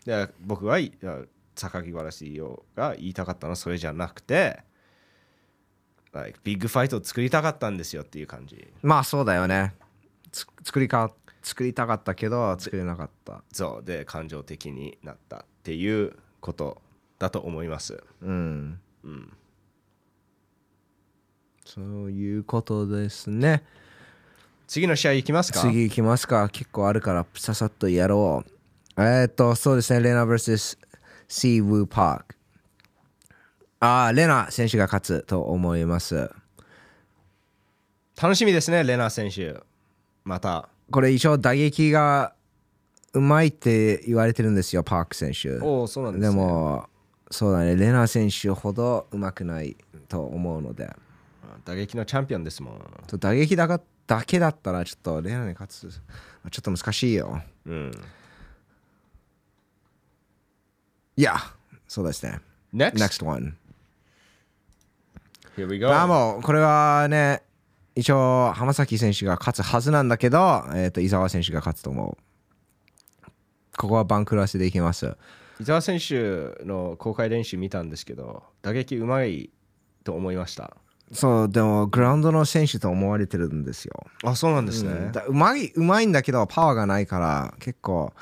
[0.05, 0.79] で僕は
[1.55, 4.61] 榊原 CEO が言いたかったのはそれじゃなくて
[6.13, 8.67] like ビッグファイトを作りたかったんですよっていう感じ。
[8.83, 9.75] まあそうだよね。
[10.31, 11.13] つ作りか
[11.43, 13.43] 作りたかったけど作れなかった。
[13.53, 13.85] そう。
[13.85, 16.81] で感情的になったっていうこと
[17.19, 18.03] だと思います。
[18.23, 18.81] うん。
[19.05, 19.33] うん。
[21.65, 23.65] そういうことですね。
[24.67, 25.61] 次の試合いきますか？
[25.61, 26.49] 次行きますか。
[26.51, 28.51] 結構あるからささっとやろう
[29.01, 30.01] えー、っとそうですね。
[30.01, 30.77] レナ vs
[31.29, 32.37] シー・ウー・パーク
[33.79, 36.29] ああレナ選手が勝つと思います。
[38.21, 39.61] 楽しみですねレナ選手。
[40.25, 40.69] また。
[40.91, 42.35] これ一応打撃が
[43.13, 45.61] うまいって言われてるんですよパーク選手。
[45.61, 46.37] おおそうなんでですね。
[46.37, 46.89] も
[47.31, 47.77] そうだね。
[47.77, 49.77] レナ選手ほどうまくない
[50.09, 50.91] と思うので。
[51.65, 52.81] 打撃のチャンピオンですもん。
[53.07, 55.89] と打撃だがだけだったらちょっとレナに勝つ。
[56.51, 57.41] ちょっと難しいよ。
[57.65, 57.93] うん
[61.19, 61.37] いや
[61.89, 62.39] そうですね
[62.73, 62.93] Next?
[62.95, 63.57] next one
[65.57, 65.89] Here we go.
[65.89, 67.43] まあもうこれはね
[67.97, 70.39] 一応浜崎選手が勝つはずなんだけど、
[70.77, 73.29] えー、と伊沢選手が勝つと思う
[73.77, 75.17] ここはバンクラスでいきます
[75.61, 79.51] 伊沢選手の公開練習見たんですけど、打撃うまい
[80.05, 80.77] と思いました。
[81.11, 84.93] そうでもグラウンドの選手と思われてるんですよあ、そうなんですね。
[84.93, 88.13] うんだうまいうまいんだけどパワーがないから結構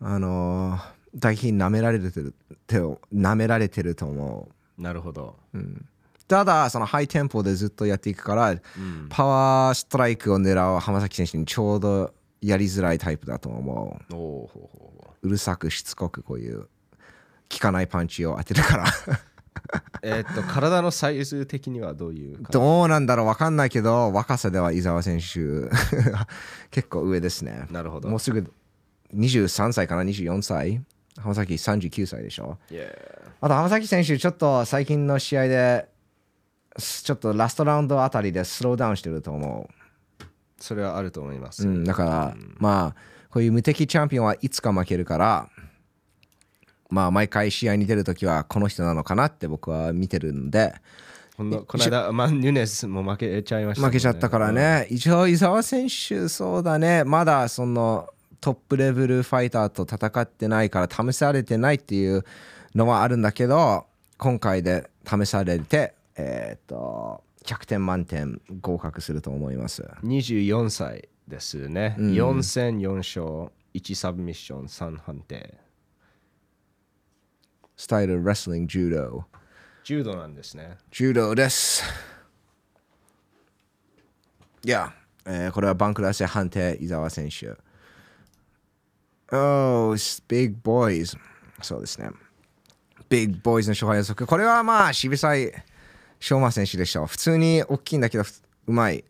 [0.00, 0.80] あのー、
[1.14, 4.48] 打撃舐められてるって舐められてると思
[4.78, 4.82] う。
[4.82, 5.36] なるほど。
[6.26, 8.54] ただそのハイテンポでずっとやっていくから、
[9.10, 14.14] パワーストライクを狙う浜崎選手にちょうどやりづらいタイプだと思う。
[14.14, 14.70] ほうほ
[15.22, 15.28] うう。
[15.28, 16.68] るさくしつこくこういう
[17.52, 18.84] 効かないパンチを当てるから。
[18.84, 18.86] う
[20.02, 25.68] えーっと、体のサイズ的にはどういうかどうなんだろう分かんないけど若さでは伊沢選手
[26.70, 27.66] 結構上ですね。
[27.70, 28.08] なるほど。
[28.08, 28.50] もうすぐ
[29.14, 30.82] 23歳かな？24歳？
[31.18, 32.58] 浜崎39歳でしょ。
[32.70, 32.88] Yeah
[33.40, 35.88] あと浜崎選手ちょっと最近の試合で
[36.78, 39.68] すちょっとラストラウンドあたりでスローダウンしてると思
[40.58, 41.66] それはあると思います。
[41.66, 43.00] う、うん、だから、まあ
[43.30, 45.48] こういう無敵チャンピオンはいつか負けるから
[46.88, 50.74] まあ毎回試合に出るときはこの人なのかなって僕は見てるんで。
[51.34, 57.04] この間、マン・ニュネスも負けちゃいましたね、負けちゃったからね、一応伊沢選手そうだね。
[57.04, 58.10] まだその
[58.42, 62.24] トップレベルファイターと戦ってないから試されてないっていう
[62.74, 63.86] のはあるんだけど
[64.18, 70.10] 今回で試されてえっ、と100点満点合格すると思いますうん。
[70.10, 71.96] 24歳ですね。
[71.98, 75.58] 4戦4勝、1サブミッション、3判定。
[77.76, 79.24] スタイルレスリング柔道
[79.84, 80.78] 柔道なんですね。
[80.90, 81.84] 柔道です
[84.64, 84.92] いや、
[85.26, 87.56] えーこれはバンクラス判定伊沢選手
[89.32, 89.96] Oh,
[90.28, 91.16] big boys.
[91.62, 92.10] そうですね。
[93.08, 94.26] Big boys の勝敗予測。
[94.26, 95.36] これはまあ渋沢
[96.20, 97.06] 翔馬選手でしょう。
[97.06, 99.04] 普通に大きいんだけどふうまい。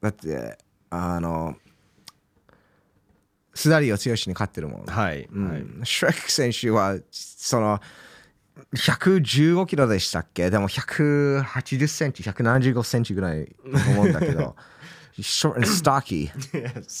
[0.00, 0.58] だって
[0.90, 1.56] あの
[3.54, 4.84] スダリオ剛に勝ってるもん。
[4.84, 5.28] はい。
[5.32, 5.50] うん。
[5.50, 7.80] はい、シュレック選手はその
[8.74, 10.50] 115キロでしたっけ？
[10.50, 14.56] でも180センチ175センチぐらいと思うんだけど
[15.20, 16.30] short and stocky.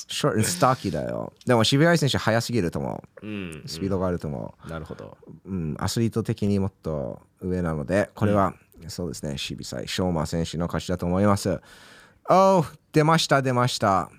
[0.08, 1.32] Short and stocky だよ。
[1.46, 3.26] でも渋谷選手速すぎると思う。
[3.26, 5.16] んうスピードがあると思なるほど。
[5.44, 8.54] う、うん、アスリート的にもっと上なのでこれは、
[8.88, 9.38] そうですね。
[9.38, 11.60] 渋谷翔馬選手の勝ちだと思います。
[12.28, 14.10] Oh 出ました出ました。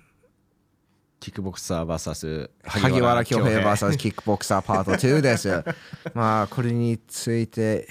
[1.24, 3.60] キックボクサー VS 萩原恭平。
[3.60, 5.64] VS キックボクサーパート2です。
[6.12, 7.88] まあ、これについて、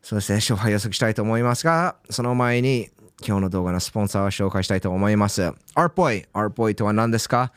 [0.00, 2.90] そうですね、勝敗予測したいと思いますが、その前に、
[3.24, 5.52] 今日の動画のスポンサーを紹介したいと思います。
[5.76, 6.26] ArtBoy。
[6.32, 7.52] ArtBoy とは何ですか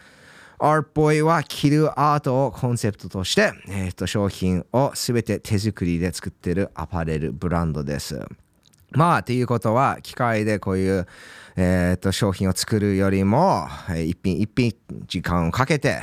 [0.59, 8.19] ?ArtBoy は着るアートをコンセプトとして、えー、と商品をすべて手作りで作ってるアパレルブランドです。
[8.91, 11.07] まあ、っていうことは、機械でこういう、
[11.55, 14.73] えー、と商品を作るよりも、えー一品一品
[15.07, 16.01] 時間をかけて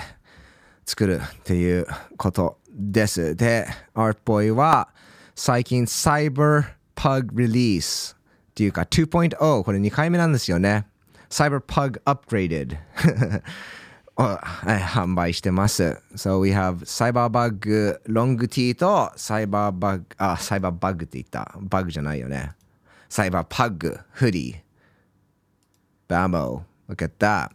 [0.85, 1.87] 作るっていう
[2.17, 3.37] ことです。
[3.37, 4.89] で、ArtBoy は
[5.35, 6.65] 最近 Cyber
[6.97, 8.17] Pug Release
[8.53, 10.87] っていうか2.0これ2回目なんですよね。
[11.31, 12.77] Cyber Pug Upgraded
[14.15, 15.99] 販売してます。
[16.15, 21.55] So we have Cyberbug Long T と Cyberbug あ Cyberbug って言った。
[21.63, 22.53] バグじゃないよね。
[23.09, 24.61] Cyberpug Hoodie
[26.07, 27.53] Bamo Look at that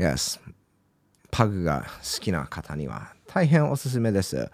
[0.00, 0.40] Yes
[1.30, 4.50] パグが好きな方には大変おすすめです。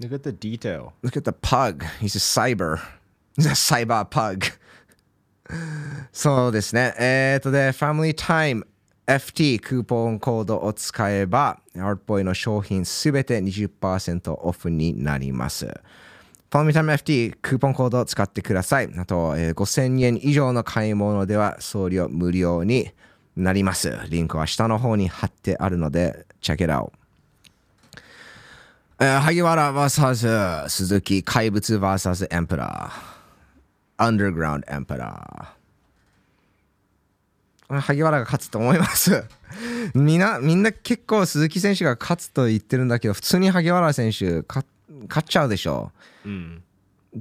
[0.00, 0.92] Look at the detail.
[1.04, 1.84] Look at the pug.
[2.00, 2.80] He's a cyber.
[3.42, 4.52] He's a cyber pug.
[6.12, 6.94] そうですね。
[6.98, 8.64] えっ、とで、Family Time
[9.06, 15.66] FT クーポンコードを使えば、ArtBoy の商品すべて20%オフになります。
[16.50, 18.90] Family Time FT クーポンコードを使ってください。
[18.96, 22.90] あと、えー5000円以上の買い物では送料無料に
[23.36, 23.98] なります。
[24.10, 26.92] リンクは下の方に貼ってあるので、check it out。
[29.00, 33.19] えー萩原 VS 鈴木怪物 VS エンペラー。
[34.02, 37.80] アンダーグラウンドエンペラー。
[37.80, 39.24] 萩原が勝つと思います。
[39.94, 44.66] みんな、みんな結構鈴木選手が勝つと言ってるんだけど、普通に萩原選手勝
[45.06, 45.92] 勝っちゃうでしょ。
[46.24, 46.62] うん。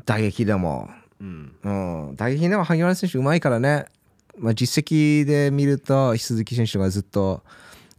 [0.05, 0.89] 打撃でも。
[1.19, 1.51] うん。
[1.63, 1.69] う
[2.11, 3.85] ん、打撃でも萩原選手うまいからね、
[4.37, 7.43] まあ、実績で見ると鈴木選手がずっと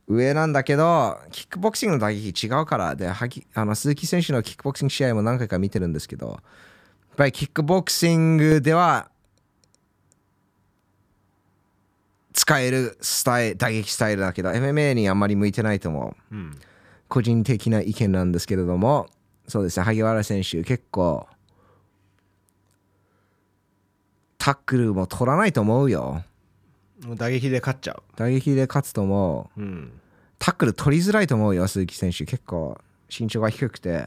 [0.08, 6.40] 上なんだけどキックボクシングの打撃違うからで萩あの鈴木選手のキックボクシング試合も何回か見てるんですけど
[7.16, 9.10] ぱりキックボクシングでは
[12.32, 16.58] 使えるスタイル打撃スタイルだけど MMA にあんまり向いてないと思ううん。
[17.08, 19.08] 個人的な意見なんですけれども
[19.50, 21.26] そうですね、萩原選手、結構、
[24.38, 26.22] タックルも取らないと思うよ。
[27.16, 29.60] 打撃で勝っちゃう打撃で勝つと思う。
[29.60, 29.92] うん
[30.38, 32.24] タックル取りづらいと思うよ、鈴木選手。
[32.24, 32.80] 結構、
[33.10, 34.06] 身長が低くて、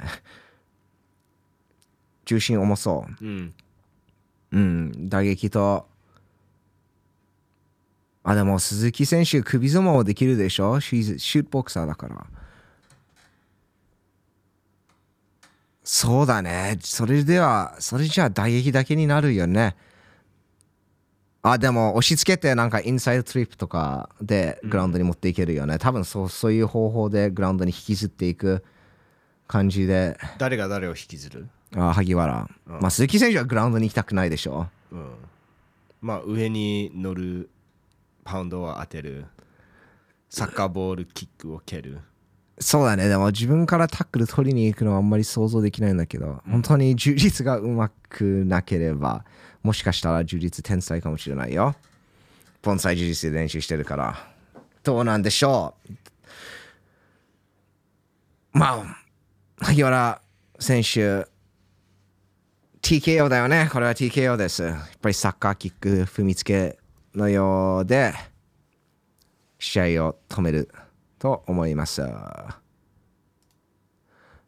[2.26, 3.26] 重心重そう。
[3.26, 3.53] うん
[4.51, 5.88] うん、打撃と。
[8.24, 10.80] あ、でも鈴木選手、首相撲できるでしょ？
[10.80, 12.26] シーズシュートボクサーだから。
[15.84, 16.78] そうだね。
[16.82, 19.76] それでは、それじゃあ打撃だけになるよね。
[21.41, 25.78] あ、でも押し付けてなんかインサイドトリップとかでグラウンドに持っていけるよね。
[25.80, 28.63] 多分そうそういう方法でグラウンドに引きずっていく
[29.45, 30.17] 感じで。
[30.38, 31.49] 誰が誰を引きずる？
[31.76, 32.49] あ、萩原。
[32.65, 34.67] まあ鈴木選手はグラウンドに行きたくないでしょ。
[34.91, 35.09] うん
[36.01, 37.49] まあ上に乗る
[38.26, 39.26] パウンドを当てる
[40.30, 41.99] サッカーボールキックを蹴る
[42.59, 43.07] そうだね。
[43.07, 49.26] でも自分からタックル取りに行くのはあんまり想像できないんだけど、本当に充実がうまくなければ、
[49.63, 51.76] もしかしたら充実天才かもしれないよ。
[52.61, 54.28] 盆栽充実で練習してるから。
[54.84, 55.74] どうなんでしょ
[58.53, 58.57] う。
[58.57, 58.74] ま
[59.59, 60.21] あ、萩原
[60.59, 61.26] 選手、
[62.84, 63.70] TKO だよね。
[63.72, 64.62] これは TKO です。
[64.62, 66.78] やっぱりサッカーキック踏みつけ
[67.16, 68.14] のようで、
[69.58, 70.70] 試合を止める
[71.18, 72.02] と思います。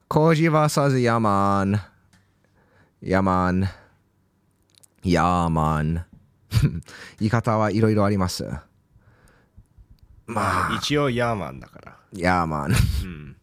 [0.10, 1.82] コージ VS ヤーマン。
[3.02, 3.70] ヤーマン。
[5.06, 6.06] ヤーマン。
[7.20, 8.46] 言い方はいろいろあります。
[10.28, 12.72] まあ、一応ヤーマンだからヤーマン。
[13.04, 13.35] うん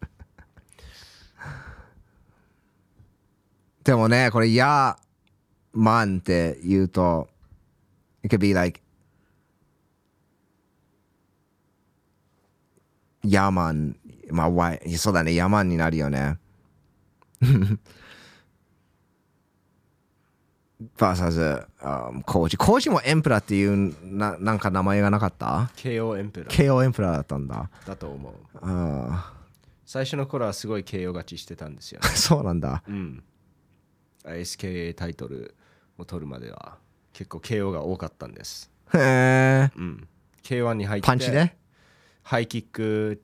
[3.85, 5.03] でもね、これ、ヤー
[5.73, 7.29] マンって言うと、
[8.23, 8.81] it could be like,
[13.25, 13.97] ヤーマン。
[14.31, 16.39] まあ、わいそうだね、ヤーマンになるよね。
[20.99, 21.67] バーサズ、
[22.25, 22.57] コーチ。
[22.57, 27.71] コーチもエンプラっていうななんか名前がなかった？KO エンペラー ?KO エンプラだったんだ。
[27.87, 29.33] だと思うあ
[29.85, 32.83] 最初の頃はすごい KO 勝ちしてたんですよー そうなんだ。
[32.89, 33.23] うん
[34.25, 35.55] ISKA タイトル
[35.99, 36.77] を取るまでは
[37.13, 39.71] 結構 KO が多かったんですへえ。
[39.77, 40.09] うん
[40.43, 41.57] K1 に入ってパンチで
[42.23, 43.23] ハイキック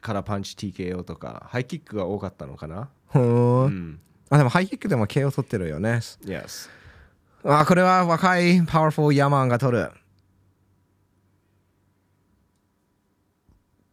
[0.00, 2.90] からパンチ TKO とかハイキックが多かったのかな？
[3.06, 4.00] ほーうん
[4.30, 6.00] あ、でもハイキックでも KO 取ってるよね。
[6.24, 6.68] Yes
[7.44, 9.90] あ、これは若いパワフルヤマンが取る。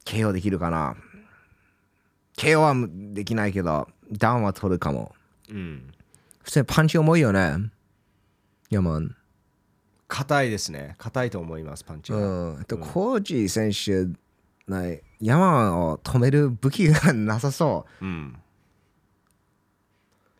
[0.05, 0.95] KO できるかな
[2.38, 2.76] ?KO は
[3.13, 5.16] できないけど、ダウンは取るかも。
[5.49, 5.91] うん
[6.46, 7.58] 普通にパンチ重いよね。
[8.70, 9.16] ヤマン。
[10.08, 12.64] 硬いですね硬いと思いますパンチが、うん。
[12.66, 14.16] と、コージ選手、
[14.72, 18.06] ないヤマンを止める武器がなさそう。
[18.06, 18.38] うん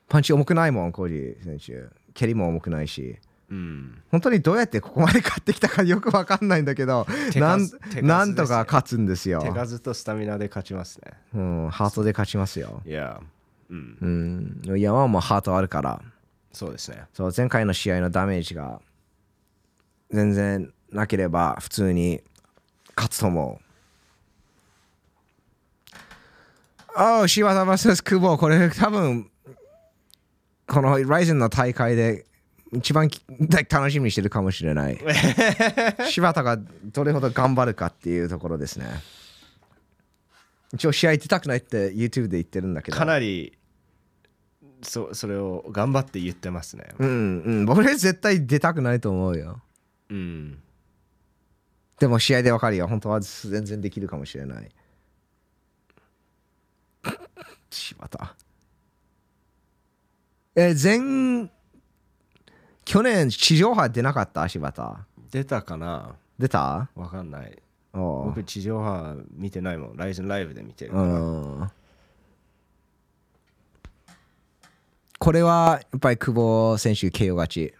[0.08, 1.90] パンチ重くないもん、コージ選手。
[2.14, 3.18] 蹴りも重くないし。
[3.50, 9.42] うん本当にどうやってここまで勝ってきたかよくわかんないんだけど、手なん数手数ですよなんとか勝つんですよ。
[9.42, 12.84] 手数とスタミナで勝ちますねうん、ハートで勝ちますよ。
[12.86, 13.20] いや
[13.70, 16.02] うんうん、山もハートあるから、
[16.52, 18.80] そうですねそう前回の試合のダメージが
[20.12, 22.22] 全然なければ普通に
[22.96, 23.66] 勝つと思う。
[26.98, 29.30] ああ、柴田 VS 久保、これ多分、
[30.66, 32.26] このライゼンの大会で
[32.72, 33.22] 一番き
[33.70, 35.00] 楽しみにしてるかもしれない。
[36.10, 38.86] 柴田がどれほど頑張るかっていうところですね。
[40.76, 42.98] 一応試合出たくないって YouTube で言ってるんだけど。
[42.98, 43.58] かなり
[44.82, 49.62] そそれを頑張って言ってますねうんうん、僕絶対出たくないと思うよ。
[50.10, 50.62] うん
[52.00, 52.88] でも試合でわかるよ。
[52.88, 54.70] 本当は全然できるかもしれない。
[57.72, 58.36] 柴田。
[60.56, 61.50] え、前、
[62.84, 64.48] 去年地上波出なかった？
[64.50, 65.06] 柴田。
[65.32, 66.16] 出たかな？
[66.38, 66.90] 出た？
[66.96, 67.58] わかんない
[67.96, 71.72] 僕地上波見てないもんライズンライブで見てるかうらん。
[75.18, 77.74] これはやっぱり久保選手 KO 勝ち。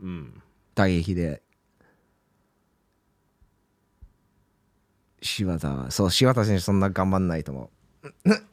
[0.00, 0.42] うん
[0.74, 1.42] 打撃で。
[5.22, 7.70] 柴田は、そう、柴田選手そんな頑張んないと思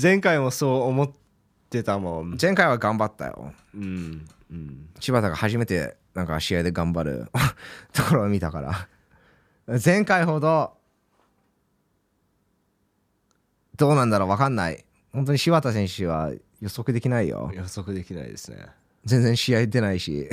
[0.00, 1.10] 前回もそう思っ
[1.68, 2.36] てたもんう。
[2.40, 3.52] 前回は頑張ったよ。
[3.74, 7.26] うんうん柴田が初めてなんか試合で頑張る
[7.92, 8.88] ところを見たから。
[9.66, 10.72] 前回ほど、
[13.76, 14.84] どうなんだろうわかんない。
[15.12, 17.50] 本当に柴田選手は予測できないよ。
[17.54, 18.66] 予測できないですね
[19.04, 20.28] 全然試合出ないし。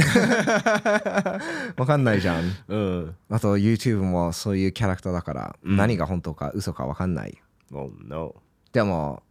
[1.75, 2.43] わかんないじゃん。
[2.67, 7.37] うんあと YouTube もそういうキャラクターだから、うん何が本当か嘘かわかんない。
[7.71, 8.35] Oh no
[8.71, 9.23] でも、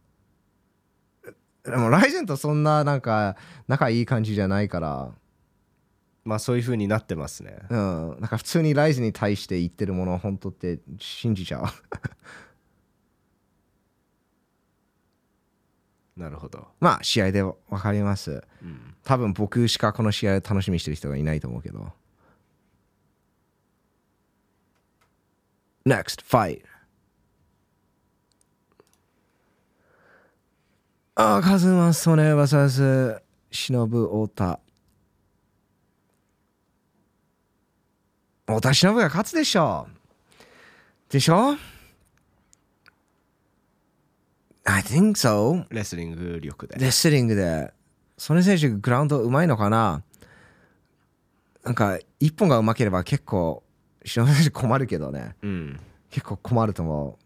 [1.63, 3.37] でもライゼンとそんななんか
[3.67, 5.11] 仲いい感じじゃないから
[6.23, 7.57] まあそういう風になってますね。
[7.69, 8.17] うん。
[8.19, 11.63] なんか普通にライゼンに対して言ってるものを本当って信じちゃう。
[16.19, 18.43] なるほど、まあ試合で分かります。
[18.61, 21.93] うん、多分僕しかこの試合を楽しみにしてる人がいないと思うけど。
[25.85, 26.63] Next fight.
[31.15, 34.59] ああ、カズマソネ vs 忍太田
[38.49, 39.87] 太田忍が勝つでしょ
[41.07, 41.51] でしょ
[44.65, 45.65] I think so.
[45.69, 46.75] レスリング力で。
[46.79, 47.71] レスリングで、
[48.17, 50.01] その選手グラウンドうまいのかな？
[51.63, 53.61] なんか、一本がうまければ結構、
[54.03, 55.35] 篠田選手困るけどね。
[55.43, 55.79] うん。
[56.09, 57.23] 結構困ると思う。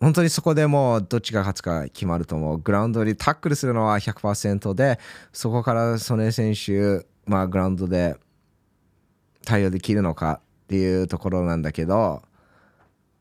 [0.00, 2.58] 本当にそこでもうどっちが勝つか決まると思う。
[2.58, 4.98] グラウンドにタックルするのは100%で、
[5.32, 8.16] そこから曽根選手、まあグラウンドで
[9.44, 12.22] 対応できるのかっていうところなんだけど、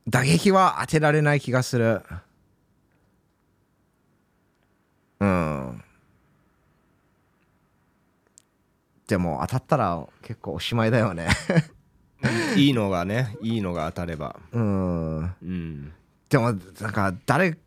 [0.07, 2.01] 打撃は当てられない気がする。
[5.19, 5.83] うん。
[9.07, 11.27] でも当たったら結構おしまいだよね。
[12.55, 15.19] いいのがねいいのが当たればうん。
[15.19, 15.93] うん
[16.29, 17.57] でもなんか誰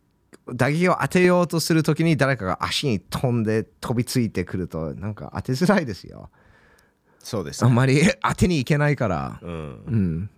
[0.54, 6.30] 打撃を当てようとするときに誰かが足に飛んで飛びついてくるとなんか当てづらいですよ。
[7.22, 7.62] そうです。
[7.62, 9.38] ねあんまり 当てにいけないから。
[9.42, 9.84] うん。
[9.86, 10.30] うん。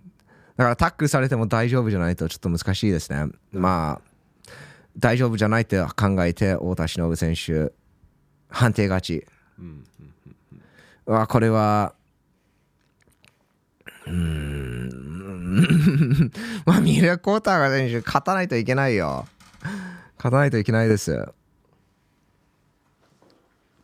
[0.56, 3.26] だからタックルされても大丈夫じゃないとちょっと難しいですね。
[3.52, 4.50] まあ
[4.96, 7.72] 大丈夫じゃないって考えて太田忍選手
[8.48, 9.26] 判定勝ち。
[9.58, 9.84] うん。
[11.06, 11.94] うわこれは
[14.06, 14.74] うーん。
[16.66, 19.26] まあミレコーターが選手勝たないといけないよ。
[20.16, 21.26] 勝たないといけないです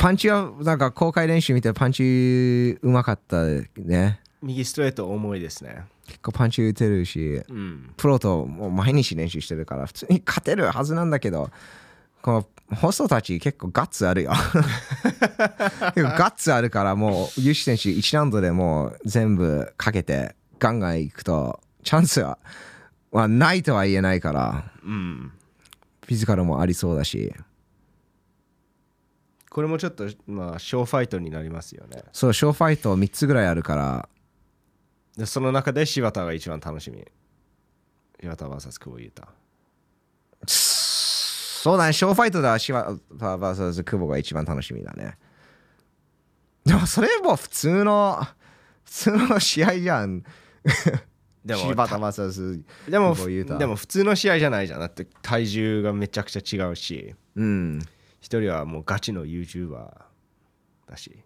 [0.01, 3.45] パンチはなんか公開練習見てパンチうまかった
[3.77, 4.21] ね。
[4.41, 5.85] 右ストレート重いですね。
[6.07, 7.93] 結構パンチ打てるしうん。
[7.99, 11.51] プロともう毎日練習してるから普通に勝てるはずなんだけど
[12.23, 14.33] このホストたち結構ガッツあるよ。
[15.95, 22.39] ガッツあるからもうユシ選手1ラウンドでもう全部かけてガンガンいくとチャンスは
[23.11, 25.33] はないとは言えないからうん。
[26.07, 27.35] フィジカルもありそうだし
[29.51, 32.05] これもちょっとまあショーファイトになりますよね。
[32.13, 34.09] そうショーファイト3つぐらいあるから。
[35.17, 37.05] でその中で柴田が一番楽しみ。
[38.21, 39.27] 柴田 VS 久保優太。
[40.47, 45.19] そうだねショーファイトでは柴田 VS 久保が一番楽しみだね。
[46.65, 48.25] でもそれも普通の
[48.85, 50.23] 普通の試合じゃん。
[51.45, 53.59] でも柴田 VS 久保優太。
[53.59, 54.79] でも普通の試合じゃないじゃん。
[54.79, 57.17] だって体重がめちゃくちゃ違うし。
[57.35, 57.83] うん
[58.21, 59.91] 一人はもうガチの YouTuber
[60.89, 61.25] だし。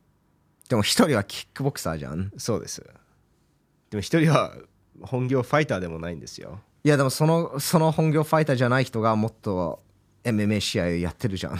[0.68, 2.32] でも一人はキックボクサーじゃん。
[2.36, 2.82] そうです。
[3.90, 4.54] でも一人は
[5.02, 6.60] 本業ファイターでもないんですよ。
[6.84, 9.82] いやでもそのその本業ファイターじゃない人がもっと
[10.22, 11.58] MMA 試合やってるじゃん。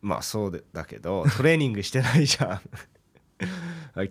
[0.00, 2.60] まあそうでだけどトレーニングしてないじゃん。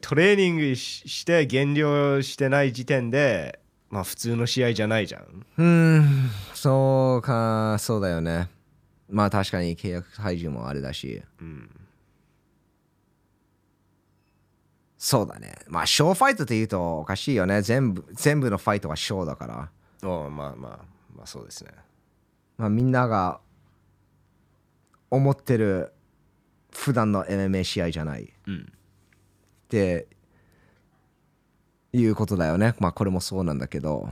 [0.02, 3.60] トレーニングしして減量してない時点で
[3.90, 5.46] まあ普通の試合じゃないじゃん。
[5.58, 8.50] うーんそうかそうだよね
[9.10, 11.22] まあ確かに契約体重もあれだし。
[11.40, 11.70] うん
[15.00, 15.54] そうだね。
[15.68, 17.62] まあショーファイトって言うとおかしいよね。
[17.62, 19.70] 全部全部のファイトはショーだか
[20.02, 20.10] ら。
[20.10, 20.86] おまあまあ
[21.16, 21.72] まあそうですね。
[22.58, 23.40] まあみんなが
[25.12, 25.94] 思ってる
[26.74, 28.24] 普段の MMA 試合じゃない。
[28.24, 28.74] っうん。
[29.70, 30.08] て
[31.94, 32.74] いうことだよね。
[32.80, 34.10] まあこれもそうなんだけど。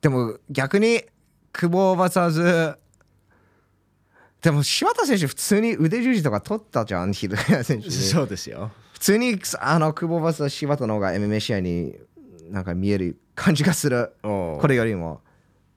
[0.00, 1.02] でも逆に
[1.52, 2.76] 久保 VS
[4.42, 7.88] でも柴田選手普通に腕十字とか取ったじゃんヒルヤ選手。
[7.88, 8.70] にそうですよ。
[8.92, 11.94] 普通にあの久保 VS 柴田の方が MMA 試合に
[12.50, 14.12] なんか見える感じがする。
[14.22, 15.20] おこれよりも。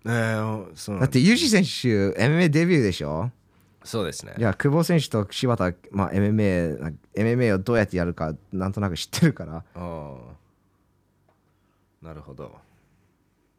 [0.05, 3.31] えー、そうだってユージ選手 MMA デビューでしょ？
[3.83, 4.33] そうですね。
[4.37, 9.63] いや久保選手と柴田、まあ、MMA, MMA をどうやってやるかなんとなく知ってるから。
[12.01, 12.55] なるほど。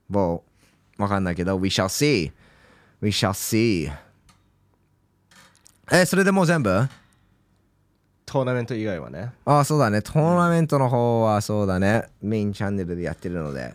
[0.09, 0.45] も
[0.99, 2.33] う分かんないけど We shall see
[3.01, 3.91] We shall see
[5.93, 6.89] えそれでもう全部？
[8.27, 9.33] トーナメント以外はね。
[9.45, 10.03] ああそうだね。
[10.03, 12.05] トーナメントの方はそうだね。
[12.23, 13.75] メインチャンネルでやってるので。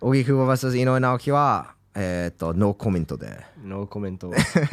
[0.00, 3.38] 荻久保 VS 井上直樹はえっ、とノーコメントで。
[3.62, 4.30] ノーコメント。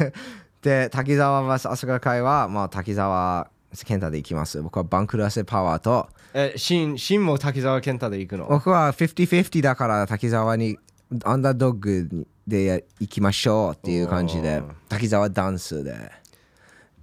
[0.62, 3.50] で滝沢 VS 朝倉海はまあ滝沢
[3.84, 4.62] 健太でいきます。
[4.62, 6.08] 僕はバンクルアセパワーと。
[6.32, 8.46] えシンシンも滝沢健太で行くの？
[8.48, 10.78] 僕は50-50だから滝沢に
[11.24, 14.62] アンダードッグでや行きましょうっていう感じで。
[14.88, 16.10] 滝沢ダンスで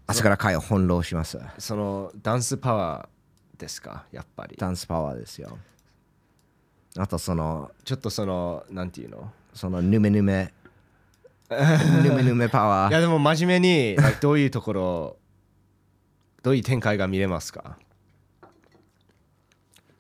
[0.10, 1.38] 朝倉海を翻弄します。
[1.58, 4.05] そのダンスパワーですか？
[4.12, 4.55] やっぱり。
[4.58, 5.58] ダンスパワーですよ。
[6.97, 9.30] あとそのちょっとそのなんていうの？
[9.53, 10.53] そのヌメヌメ
[11.49, 12.89] ヌメヌメパワー。
[12.89, 15.18] いやでも真面目にどういうところ
[16.41, 17.78] どういう展開が見れますか？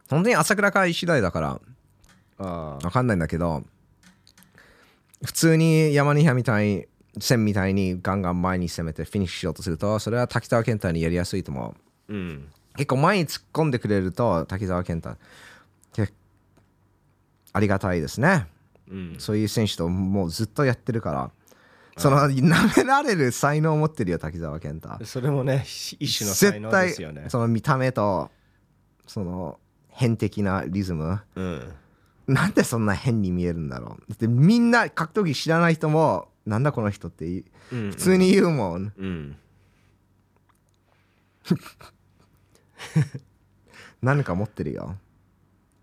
[0.09, 1.59] 本当に朝倉海次第だから
[2.37, 3.63] あわかんないんだけど
[5.21, 6.87] 普通に山にみたい
[7.19, 11.75] 線みたいにガンガン前に攻めてフィニッシュしようとするとそれは滝沢健太にやりやすいと思
[12.09, 12.13] う。
[12.13, 12.49] うん。
[12.75, 15.15] 結構前に突っ込んでくれると滝沢健太
[15.93, 16.11] け
[17.53, 18.47] ありがたいですね。
[18.89, 19.15] うん。
[19.17, 21.31] そういう選手ともうずっとやってるから。
[21.97, 25.03] その舐められる才能を持ってるよ滝沢健太。
[25.03, 27.25] それもね一種の才絶能です対よね。
[27.29, 28.29] その見た目と
[29.07, 29.59] その
[29.89, 31.19] 変的なリズム。
[31.35, 31.73] うん。
[32.27, 34.11] なんでそんな変に見えるんだろう。
[34.11, 37.43] だってみんな格闘技知らない人もなんだこの人ってい
[37.73, 37.91] うん。
[37.91, 38.93] 普通に言うもん。
[38.97, 39.37] うん。
[44.01, 44.95] 何か持ってるよ。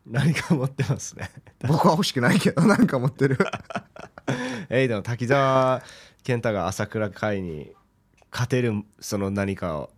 [0.07, 1.31] 何か持ってますね。
[1.69, 3.39] 僕は欲しくないけど 何か持ってる。
[4.71, 5.83] えいでも滝沢
[6.23, 7.73] 健太が朝倉海に
[8.33, 9.91] 勝てるその何かを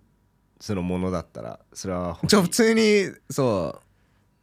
[0.60, 2.26] そのものだったらそれは欲しい。
[2.28, 3.82] ちょ普通にそう。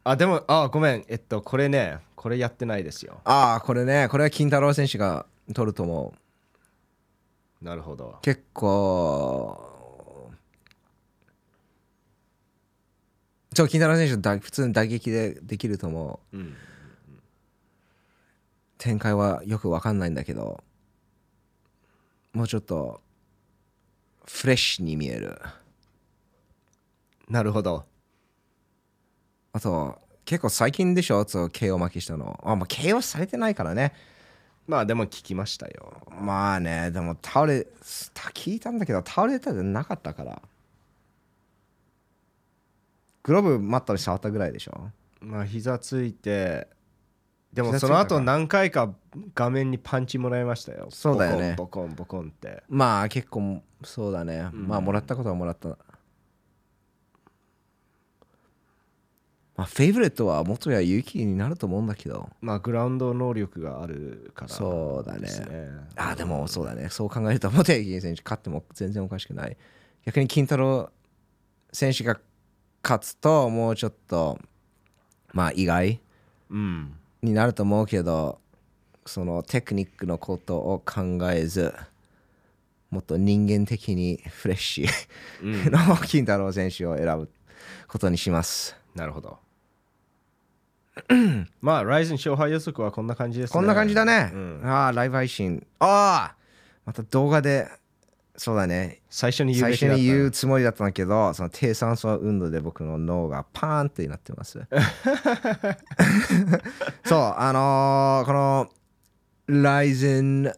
[0.05, 1.05] あでもあごめん。
[1.09, 3.19] えっとこれねこれやってないですよ。
[3.25, 6.13] ああこれねこれは金太郎選手が取ると思
[7.61, 7.65] う。
[7.65, 8.19] なるほど。
[8.21, 10.31] 結構
[13.55, 16.37] そう金太郎選手だ普通に打撃でできると思う。
[16.37, 16.55] うん。
[18.77, 20.61] 展開はよく分かんないんだけど
[22.33, 23.01] もうちょっと
[24.25, 25.39] フレッシュに見える。
[27.29, 27.85] なるほど。
[29.53, 31.25] あと結構最近でしょ？
[31.27, 32.39] そう KO 負けしたの。
[32.43, 33.93] あ、まあ、KO されてないからね
[34.67, 35.93] まあでも聞きましたよ。
[36.21, 37.65] まあねでも倒れ
[38.13, 40.41] た聞いたんだけど倒れたじゃなかったから。
[43.23, 44.89] グローブマットで触ったぐらいでしょ？
[45.21, 46.67] まあ膝ついて
[47.53, 48.93] でもその後何回か
[49.35, 50.87] 画面にパンチもらいましたよ。
[50.89, 51.55] そうだよね。
[51.57, 52.63] ボコンボコンボコンって。
[52.67, 54.67] まあ結構そうだね、うん。
[54.67, 55.77] まあもらったことはもらった
[59.55, 62.29] まあフェイブレットは元や勇気になると思うんだけど。
[62.41, 65.29] まあグラウンド能力があるからそうだね。
[65.95, 66.89] あでもそうだね。
[66.89, 69.57] そう考えると元谷選手勝っても全然おかしくない。
[70.05, 70.89] 逆に金太郎
[71.71, 72.19] 選手が
[72.83, 74.37] 勝つともうちょっと
[75.31, 75.99] まあ意外
[76.49, 78.39] うんになると思うけど
[79.05, 81.73] そのテクニックのことを考えず
[82.89, 87.29] もっと人間的にフレッシュの金太郎選手を選ぶ
[87.87, 89.39] ことにしますなるほど。
[91.61, 93.53] まあライズン勝敗予測はこんな感じですね。
[93.53, 94.61] こんな感じだね、うん。
[94.63, 95.65] ああライブ配信。
[95.79, 96.35] ああ
[96.85, 97.67] また動画で
[98.35, 99.01] そうだね。
[99.09, 104.61] 最初に言うつもりだったんだけどその低酸素運動で僕の脳がパーンってなってます。
[107.05, 108.69] そうあのーこの
[109.47, 110.51] ライゼン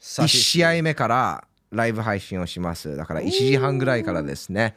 [0.00, 2.96] 1試合目からライブ配信をします。
[2.96, 4.76] だから1時半ぐらいからですね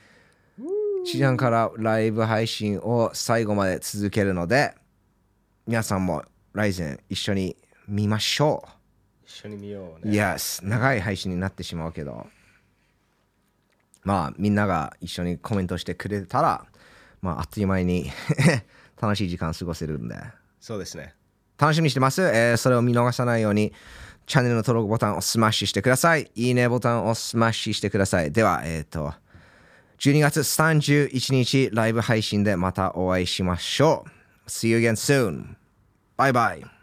[1.06, 4.74] 1時半からライブ配信を最後まで続けるので
[5.66, 6.24] 皆さんも
[6.54, 7.56] ライゼン一緒に
[7.88, 8.64] 見ましょ
[9.26, 10.18] 一緒に見よううね。
[10.18, 12.28] Yes 長い配信になってしまうけど。
[14.04, 16.66] まあみんなが一緒にコメントしてくれたら
[17.22, 18.10] まああっという間に
[19.02, 20.16] 楽しい時間過ごせるんで。
[20.62, 21.14] そうですね。
[21.58, 23.74] 楽しみにしてます、えーそれを見逃さないように
[24.28, 26.32] チャンネルの登録ボタンをスマッシュしてください。
[26.36, 28.32] いいねボタンをスマッシュしてください。
[28.32, 29.14] ではえっ、と
[30.00, 35.56] 12月31日ライブ配信でまたお会いしましょう See you again soon.
[36.18, 36.77] Bye bye.